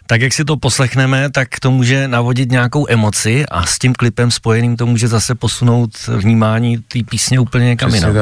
tak 0.07 0.21
jak 0.21 0.33
si 0.33 0.45
to 0.45 0.57
poslechneme, 0.57 1.29
tak 1.29 1.59
to 1.59 1.71
může 1.71 2.07
navodit 2.07 2.51
nějakou 2.51 2.85
emoci 2.89 3.45
a 3.45 3.65
s 3.65 3.79
tím 3.79 3.93
klipem 3.93 4.31
spojeným 4.31 4.77
to 4.77 4.85
může 4.85 5.07
zase 5.07 5.35
posunout 5.35 5.91
vnímání 6.17 6.77
té 6.77 6.99
písně 7.09 7.39
úplně 7.39 7.65
někam 7.65 7.95
jinam. 7.95 8.13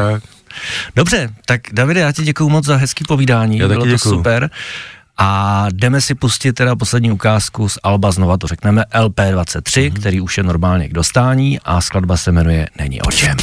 Dobře, 0.96 1.30
tak 1.46 1.62
Davide, 1.72 2.00
já 2.00 2.12
ti 2.12 2.24
děkuji 2.24 2.50
moc 2.50 2.66
za 2.66 2.76
hezký 2.76 3.04
povídání, 3.08 3.58
já 3.58 3.68
bylo 3.68 3.86
to 3.86 3.92
děkuju. 3.92 4.16
super. 4.16 4.50
A 5.24 5.66
jdeme 5.72 6.02
si 6.02 6.16
pustit 6.16 6.54
teda 6.54 6.76
poslední 6.76 7.12
ukázku 7.12 7.70
z 7.70 7.78
Alba, 7.84 8.12
znova 8.12 8.38
to 8.38 8.48
řekneme, 8.48 8.84
LP23, 8.94 9.62
mm-hmm. 9.62 9.94
který 9.94 10.22
už 10.22 10.38
je 10.38 10.44
normálně 10.44 10.90
k 10.90 10.94
dostání 10.94 11.60
a 11.60 11.82
skladba 11.82 12.18
se 12.18 12.32
jmenuje 12.32 12.68
Není 12.78 13.02
o 13.02 13.12
čem. 13.12 13.38